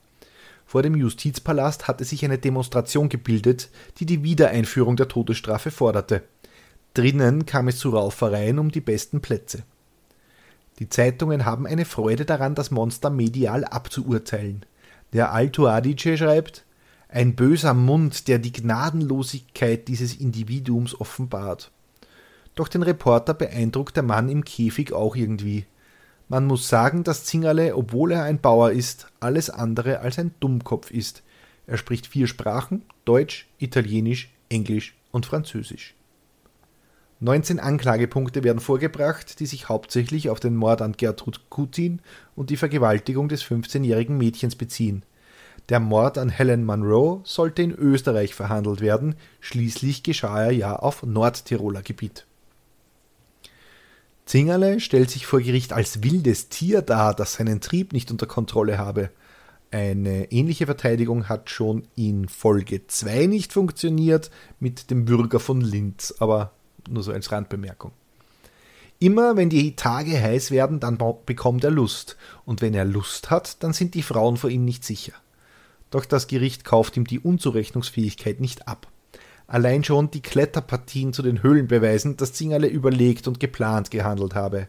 [0.66, 6.22] Vor dem Justizpalast hatte sich eine Demonstration gebildet, die die Wiedereinführung der Todesstrafe forderte.
[6.94, 9.64] Drinnen kam es zu Raufereien um die besten Plätze.
[10.78, 14.64] Die Zeitungen haben eine Freude daran, das Monster medial abzuurteilen.
[15.12, 16.64] Der Alto Adige schreibt,
[17.08, 21.70] ein böser Mund, der die Gnadenlosigkeit dieses Individuums offenbart.
[22.54, 25.66] Doch den Reporter beeindruckt der Mann im Käfig auch irgendwie.
[26.30, 30.92] Man muss sagen, dass Zingerle, obwohl er ein Bauer ist, alles andere als ein Dummkopf
[30.92, 31.24] ist.
[31.66, 35.96] Er spricht vier Sprachen: Deutsch, Italienisch, Englisch und Französisch.
[37.18, 42.00] 19 Anklagepunkte werden vorgebracht, die sich hauptsächlich auf den Mord an Gertrud Kutin
[42.36, 45.02] und die Vergewaltigung des 15-jährigen Mädchens beziehen.
[45.68, 51.02] Der Mord an Helen Monroe sollte in Österreich verhandelt werden, schließlich geschah er ja auf
[51.02, 52.24] Nordtiroler Gebiet.
[54.30, 58.78] Zingerle stellt sich vor Gericht als wildes Tier dar, das seinen Trieb nicht unter Kontrolle
[58.78, 59.10] habe.
[59.72, 66.14] Eine ähnliche Verteidigung hat schon in Folge 2 nicht funktioniert mit dem Bürger von Linz,
[66.20, 66.52] aber
[66.88, 67.90] nur so als Randbemerkung.
[69.00, 73.60] Immer wenn die Tage heiß werden, dann bekommt er Lust, und wenn er Lust hat,
[73.64, 75.14] dann sind die Frauen vor ihm nicht sicher.
[75.90, 78.86] Doch das Gericht kauft ihm die Unzurechnungsfähigkeit nicht ab.
[79.50, 84.68] Allein schon die Kletterpartien zu den Höhlen beweisen, dass Zingerle überlegt und geplant gehandelt habe.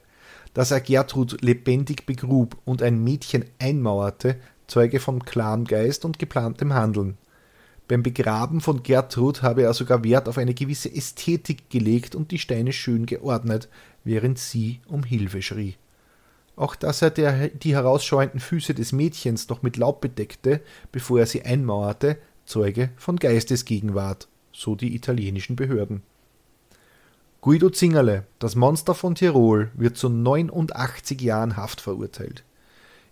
[0.56, 6.74] Dass er Gertrud lebendig begrub und ein Mädchen einmauerte, zeuge von klarem Geist und geplantem
[6.74, 7.20] Handeln.
[7.88, 12.40] Beim Begraben von Gertrud habe er sogar Wert auf eine gewisse Ästhetik gelegt und die
[12.40, 13.70] Steine schön geordnet,
[14.04, 15.76] während sie um Hilfe schrie.
[16.56, 20.60] Auch dass er der, die herausschauenden Füße des Mädchens noch mit Laub bedeckte,
[20.92, 26.02] bevor er sie einmauerte, zeuge von Geistesgegenwart so die italienischen Behörden.
[27.42, 32.44] Guido Zingerle, das Monster von Tirol, wird zu 89 Jahren Haft verurteilt.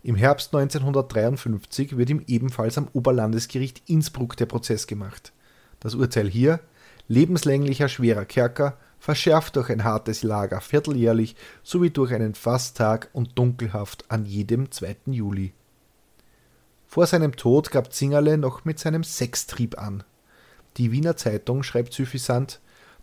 [0.04, 5.34] Im Herbst 1953 wird ihm ebenfalls am Oberlandesgericht Innsbruck der Prozess gemacht.
[5.80, 6.60] Das Urteil hier
[7.10, 14.06] lebenslänglicher schwerer Kerker, verschärft durch ein hartes Lager vierteljährlich sowie durch einen Fasttag und Dunkelhaft
[14.10, 14.96] an jedem 2.
[15.08, 15.54] Juli.
[16.88, 20.04] Vor seinem Tod gab Zingerle noch mit seinem Sextrieb an.
[20.80, 22.62] Die Wiener Zeitung schreibt suffisant,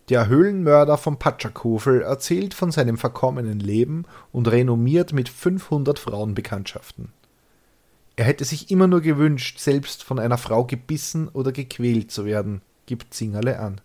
[0.09, 7.13] der Höhlenmörder vom Patschakofel erzählt von seinem verkommenen Leben und renommiert mit 500 Frauenbekanntschaften.
[8.17, 12.63] Er hätte sich immer nur gewünscht, selbst von einer Frau gebissen oder gequält zu werden,
[12.87, 13.81] gibt Zingerle an.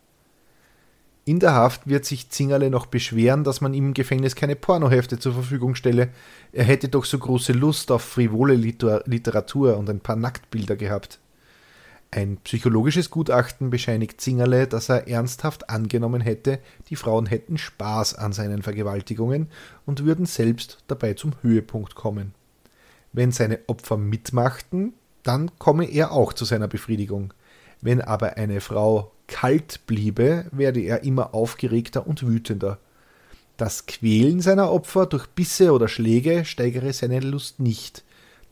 [1.25, 5.19] In der Haft wird sich Zingerle noch beschweren, dass man ihm im Gefängnis keine Pornohefte
[5.19, 6.09] zur Verfügung stelle.
[6.51, 11.20] Er hätte doch so große Lust auf frivole Literatur und ein paar Nacktbilder gehabt.
[12.14, 16.59] Ein psychologisches Gutachten bescheinigt Zingerle, dass er ernsthaft angenommen hätte,
[16.89, 19.47] die Frauen hätten Spaß an seinen Vergewaltigungen
[19.86, 22.34] und würden selbst dabei zum Höhepunkt kommen.
[23.14, 24.91] Wenn seine Opfer mitmachten,
[25.24, 27.34] dann komme er auch zu seiner Befriedigung.
[27.80, 32.78] Wenn aber eine Frau kalt bliebe, werde er immer aufgeregter und wütender.
[33.55, 38.03] Das Quälen seiner Opfer durch Bisse oder Schläge steigere seine Lust nicht.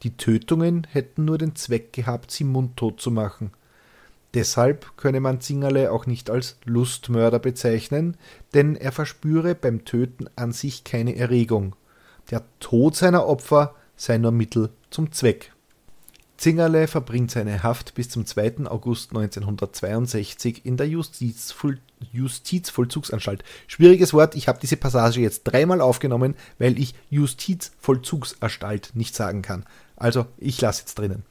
[0.04, 3.52] Die Tötungen hätten nur den Zweck gehabt, sie mundtot zu machen.
[4.34, 8.16] Deshalb könne man Zingerle auch nicht als Lustmörder bezeichnen,
[8.54, 11.76] denn er verspüre beim Töten an sich keine Erregung.
[12.30, 15.52] Der Tod seiner Opfer sei nur Mittel zum Zweck.
[16.38, 18.68] Zingerle verbringt seine Haft bis zum 2.
[18.68, 21.80] August 1962 in der Justizvoll
[22.14, 23.44] Justizvollzugsanstalt.
[23.68, 29.66] Schwieriges Wort, ich habe diese Passage jetzt dreimal aufgenommen, weil ich Justizvollzugsanstalt nicht sagen kann.
[30.00, 31.24] Also, ich lasse jetzt drinnen.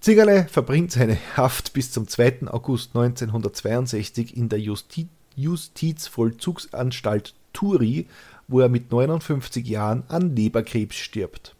[0.00, 2.46] Zingerle verbringt seine Haft bis zum 2.
[2.46, 8.08] August 1962 in der Justi Justizvollzugsanstalt Turi,
[8.46, 11.54] wo er mit 59 Jahren an Leberkrebs stirbt.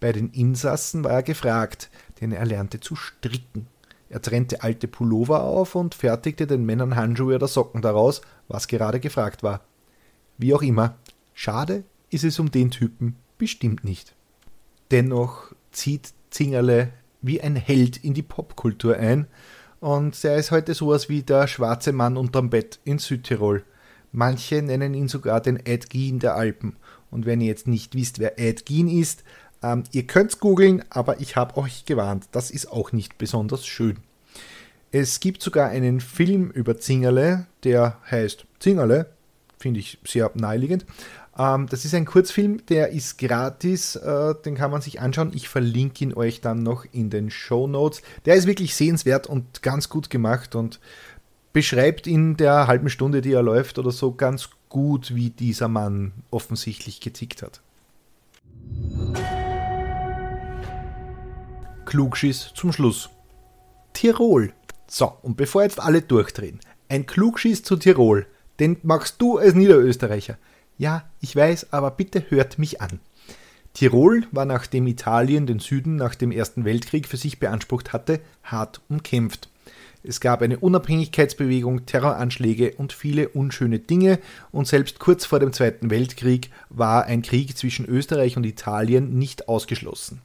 [0.00, 3.66] Bei den Insassen war er gefragt, denn er lernte zu stricken.
[4.08, 9.00] Er trennte alte Pullover auf und fertigte den Männern Handschuhe oder Socken daraus, was gerade
[9.00, 9.62] gefragt war.
[10.38, 10.96] Wie auch immer,
[11.34, 14.14] schade ist es um den Typen bestimmt nicht.
[14.90, 19.26] Dennoch zieht Zingerle wie ein Held in die Popkultur ein
[19.80, 23.64] und er ist heute sowas wie der schwarze Mann unterm Bett in Südtirol.
[24.12, 26.76] Manche nennen ihn sogar den Ed Gein der Alpen.
[27.10, 29.24] Und wenn ihr jetzt nicht wisst, wer Ed Gein ist,
[29.62, 33.98] ähm, ihr könnt's googeln, aber ich habe euch gewarnt, das ist auch nicht besonders schön.
[34.92, 39.10] Es gibt sogar einen Film über Zingerle, der heißt Zingerle,
[39.58, 40.86] finde ich sehr naheliegend.
[41.38, 45.32] Ähm, das ist ein Kurzfilm, der ist gratis, äh, den kann man sich anschauen.
[45.34, 48.02] Ich verlinke ihn euch dann noch in den Show Notes.
[48.24, 50.80] Der ist wirklich sehenswert und ganz gut gemacht und
[51.52, 56.12] beschreibt in der halben Stunde, die er läuft oder so, ganz gut, wie dieser Mann
[56.30, 57.60] offensichtlich getickt hat.
[61.86, 63.08] Klugschiss zum Schluss.
[63.92, 64.52] Tirol.
[64.88, 68.26] So, und bevor jetzt alle durchdrehen, ein Klugschiss zu Tirol,
[68.60, 70.36] den machst du als Niederösterreicher.
[70.78, 73.00] Ja, ich weiß, aber bitte hört mich an.
[73.74, 78.80] Tirol war nachdem Italien den Süden nach dem Ersten Weltkrieg für sich beansprucht hatte, hart
[78.88, 79.48] umkämpft.
[80.02, 84.18] Es gab eine Unabhängigkeitsbewegung, Terroranschläge und viele unschöne Dinge
[84.52, 89.48] und selbst kurz vor dem Zweiten Weltkrieg war ein Krieg zwischen Österreich und Italien nicht
[89.48, 90.22] ausgeschlossen.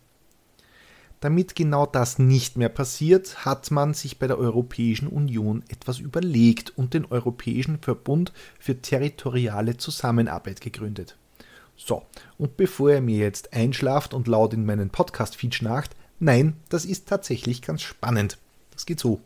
[1.21, 6.73] Damit genau das nicht mehr passiert, hat man sich bei der Europäischen Union etwas überlegt
[6.75, 11.15] und den Europäischen Verbund für territoriale Zusammenarbeit gegründet.
[11.77, 12.03] So,
[12.39, 17.07] und bevor ihr mir jetzt einschlaft und laut in meinen Podcast-Feed schnarcht, nein, das ist
[17.07, 18.39] tatsächlich ganz spannend.
[18.71, 19.21] Das geht so.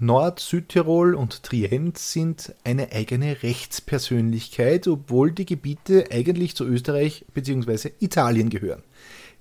[0.00, 7.90] Nord-, Südtirol und Trient sind eine eigene Rechtspersönlichkeit, obwohl die Gebiete eigentlich zu Österreich bzw.
[8.00, 8.82] Italien gehören.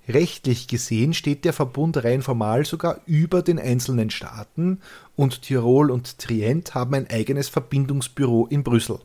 [0.08, 4.80] Rechtlich gesehen steht der Verbund rein formal sogar über den einzelnen Staaten
[5.18, 9.00] und Tirol und Trient haben ein eigenes Verbindungsbüro in Brüssel.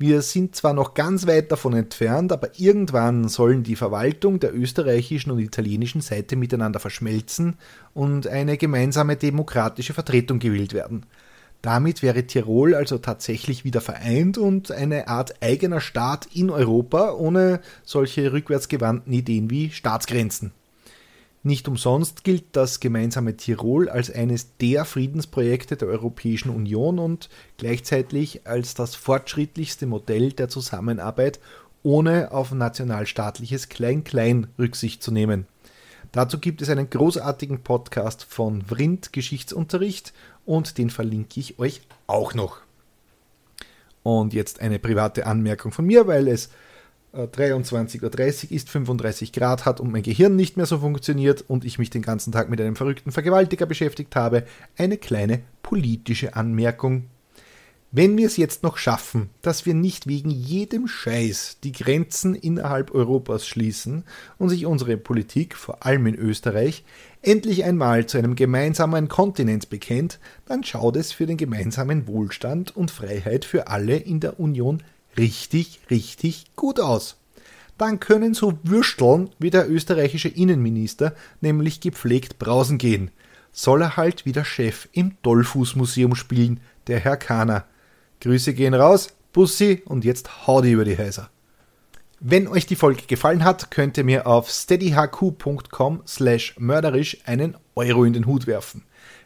[0.00, 5.32] Wir sind zwar noch ganz weit davon entfernt, aber irgendwann sollen die Verwaltung der österreichischen
[5.32, 7.56] und italienischen Seite miteinander verschmelzen
[7.94, 11.04] und eine gemeinsame demokratische Vertretung gewählt werden.
[11.62, 17.60] Damit wäre Tirol also tatsächlich wieder vereint und eine Art eigener Staat in Europa ohne
[17.84, 20.52] solche rückwärtsgewandten Ideen wie Staatsgrenzen.
[21.42, 28.46] Nicht umsonst gilt das gemeinsame Tirol als eines der Friedensprojekte der Europäischen Union und gleichzeitig
[28.46, 31.40] als das fortschrittlichste Modell der Zusammenarbeit,
[31.82, 35.46] ohne auf nationalstaatliches Klein-Klein Rücksicht zu nehmen.
[36.12, 40.12] Dazu gibt es einen großartigen Podcast von Vrind Geschichtsunterricht
[40.48, 42.62] und den verlinke ich euch auch noch.
[44.02, 46.48] Und jetzt eine private Anmerkung von mir, weil es
[47.14, 48.02] 23.30
[48.46, 51.90] Uhr ist, 35 Grad hat und mein Gehirn nicht mehr so funktioniert und ich mich
[51.90, 54.44] den ganzen Tag mit einem verrückten Vergewaltiger beschäftigt habe,
[54.78, 57.04] eine kleine politische Anmerkung
[57.90, 62.94] wenn wir es jetzt noch schaffen, dass wir nicht wegen jedem Scheiß die Grenzen innerhalb
[62.94, 64.04] Europas schließen
[64.36, 66.84] und sich unsere Politik, vor allem in Österreich,
[67.22, 72.90] endlich einmal zu einem gemeinsamen Kontinent bekennt, dann schaut es für den gemeinsamen Wohlstand und
[72.90, 74.82] Freiheit für alle in der Union
[75.16, 77.16] richtig, richtig gut aus.
[77.78, 83.10] Dann können so Würsteln wie der österreichische Innenminister nämlich gepflegt brausen gehen.
[83.52, 87.64] Soll er halt wie der Chef im Dollfußmuseum spielen, der Herr Kahner.
[88.20, 91.30] Grüße gehen raus, Bussi und jetzt hau die über die Häuser.
[92.20, 98.04] Wenn euch die Folge gefallen hat, könnt ihr mir auf steadyhq.com slash mörderisch einen Euro
[98.04, 98.82] in den Hut werfen.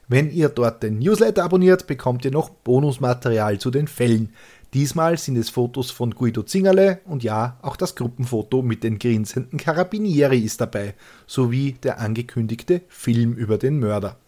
[0.08, 4.34] Wenn ihr dort den Newsletter abonniert, bekommt ihr noch Bonusmaterial zu den Fällen.
[4.74, 9.58] Diesmal sind es Fotos von Guido Zingerle und ja, auch das Gruppenfoto mit den grinsenden
[9.58, 10.94] Carabinieri ist dabei,
[11.26, 14.18] sowie der angekündigte Film über den Mörder.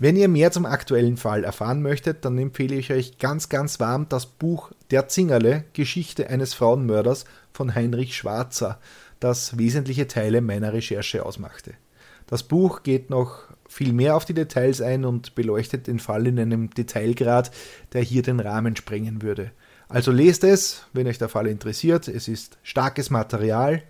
[0.00, 4.08] Wenn ihr mehr zum aktuellen Fall erfahren möchtet, dann empfehle ich euch ganz, ganz warm
[4.08, 8.78] das Buch Der Zingerle, Geschichte eines Frauenmörders von Heinrich Schwarzer,
[9.18, 11.72] das wesentliche Teile meiner Recherche ausmachte.
[12.28, 16.38] Das Buch geht noch viel mehr auf die Details ein und beleuchtet den Fall in
[16.38, 17.50] einem Detailgrad,
[17.92, 19.50] der hier den Rahmen sprengen würde.
[19.88, 22.06] Also lest es, wenn euch der Fall interessiert.
[22.06, 23.82] Es ist starkes Material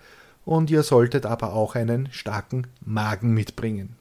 [0.46, 3.97] und ihr solltet aber auch einen starken Magen mitbringen.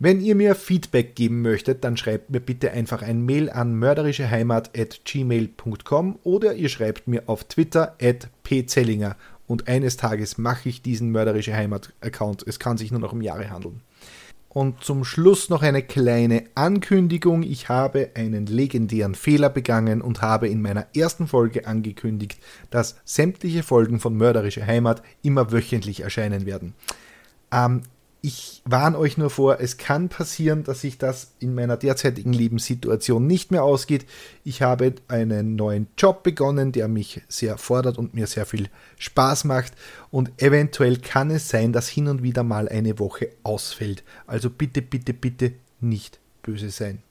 [0.00, 6.20] Wenn ihr mir Feedback geben möchtet, dann schreibt mir bitte einfach ein Mail an mörderischeheimat.gmail.com
[6.22, 9.16] oder ihr schreibt mir auf Twitter at pzellinger
[9.48, 12.44] und eines Tages mache ich diesen mörderische Heimat-Account.
[12.46, 13.80] Es kann sich nur noch um Jahre handeln.
[14.48, 17.42] Und zum Schluss noch eine kleine Ankündigung.
[17.42, 22.38] Ich habe einen legendären Fehler begangen und habe in meiner ersten Folge angekündigt,
[22.70, 26.74] dass sämtliche Folgen von Mörderische Heimat immer wöchentlich erscheinen werden.
[27.50, 27.82] Ähm,
[28.20, 33.26] ich warne euch nur vor, es kann passieren, dass sich das in meiner derzeitigen Lebenssituation
[33.26, 34.06] nicht mehr ausgeht.
[34.42, 39.44] Ich habe einen neuen Job begonnen, der mich sehr fordert und mir sehr viel Spaß
[39.44, 39.74] macht.
[40.10, 44.02] Und eventuell kann es sein, dass hin und wieder mal eine Woche ausfällt.
[44.26, 47.02] Also bitte, bitte, bitte nicht böse sein.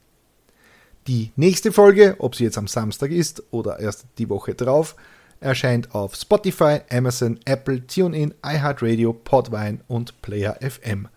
[1.07, 4.97] Die nächste Folge, ob sie jetzt am Samstag ist oder erst die Woche drauf,
[5.39, 11.07] erscheint auf Spotify, Amazon, Apple, TuneIn, iHeartRadio, Podvine und Player FM.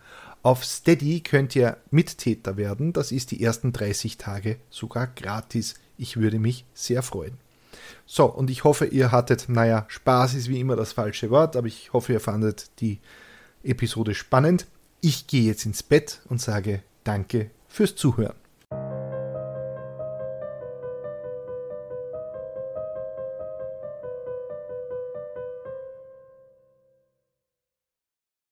[0.43, 2.93] Auf Steady könnt ihr Mittäter werden.
[2.93, 5.75] Das ist die ersten 30 Tage sogar gratis.
[5.97, 7.37] Ich würde mich sehr freuen.
[8.05, 11.67] So, und ich hoffe, ihr hattet, naja, Spaß ist wie immer das falsche Wort, aber
[11.67, 12.99] ich hoffe, ihr fandet die
[13.63, 14.65] Episode spannend.
[14.99, 18.40] Ich gehe jetzt ins Bett und sage Danke fürs Zuhören.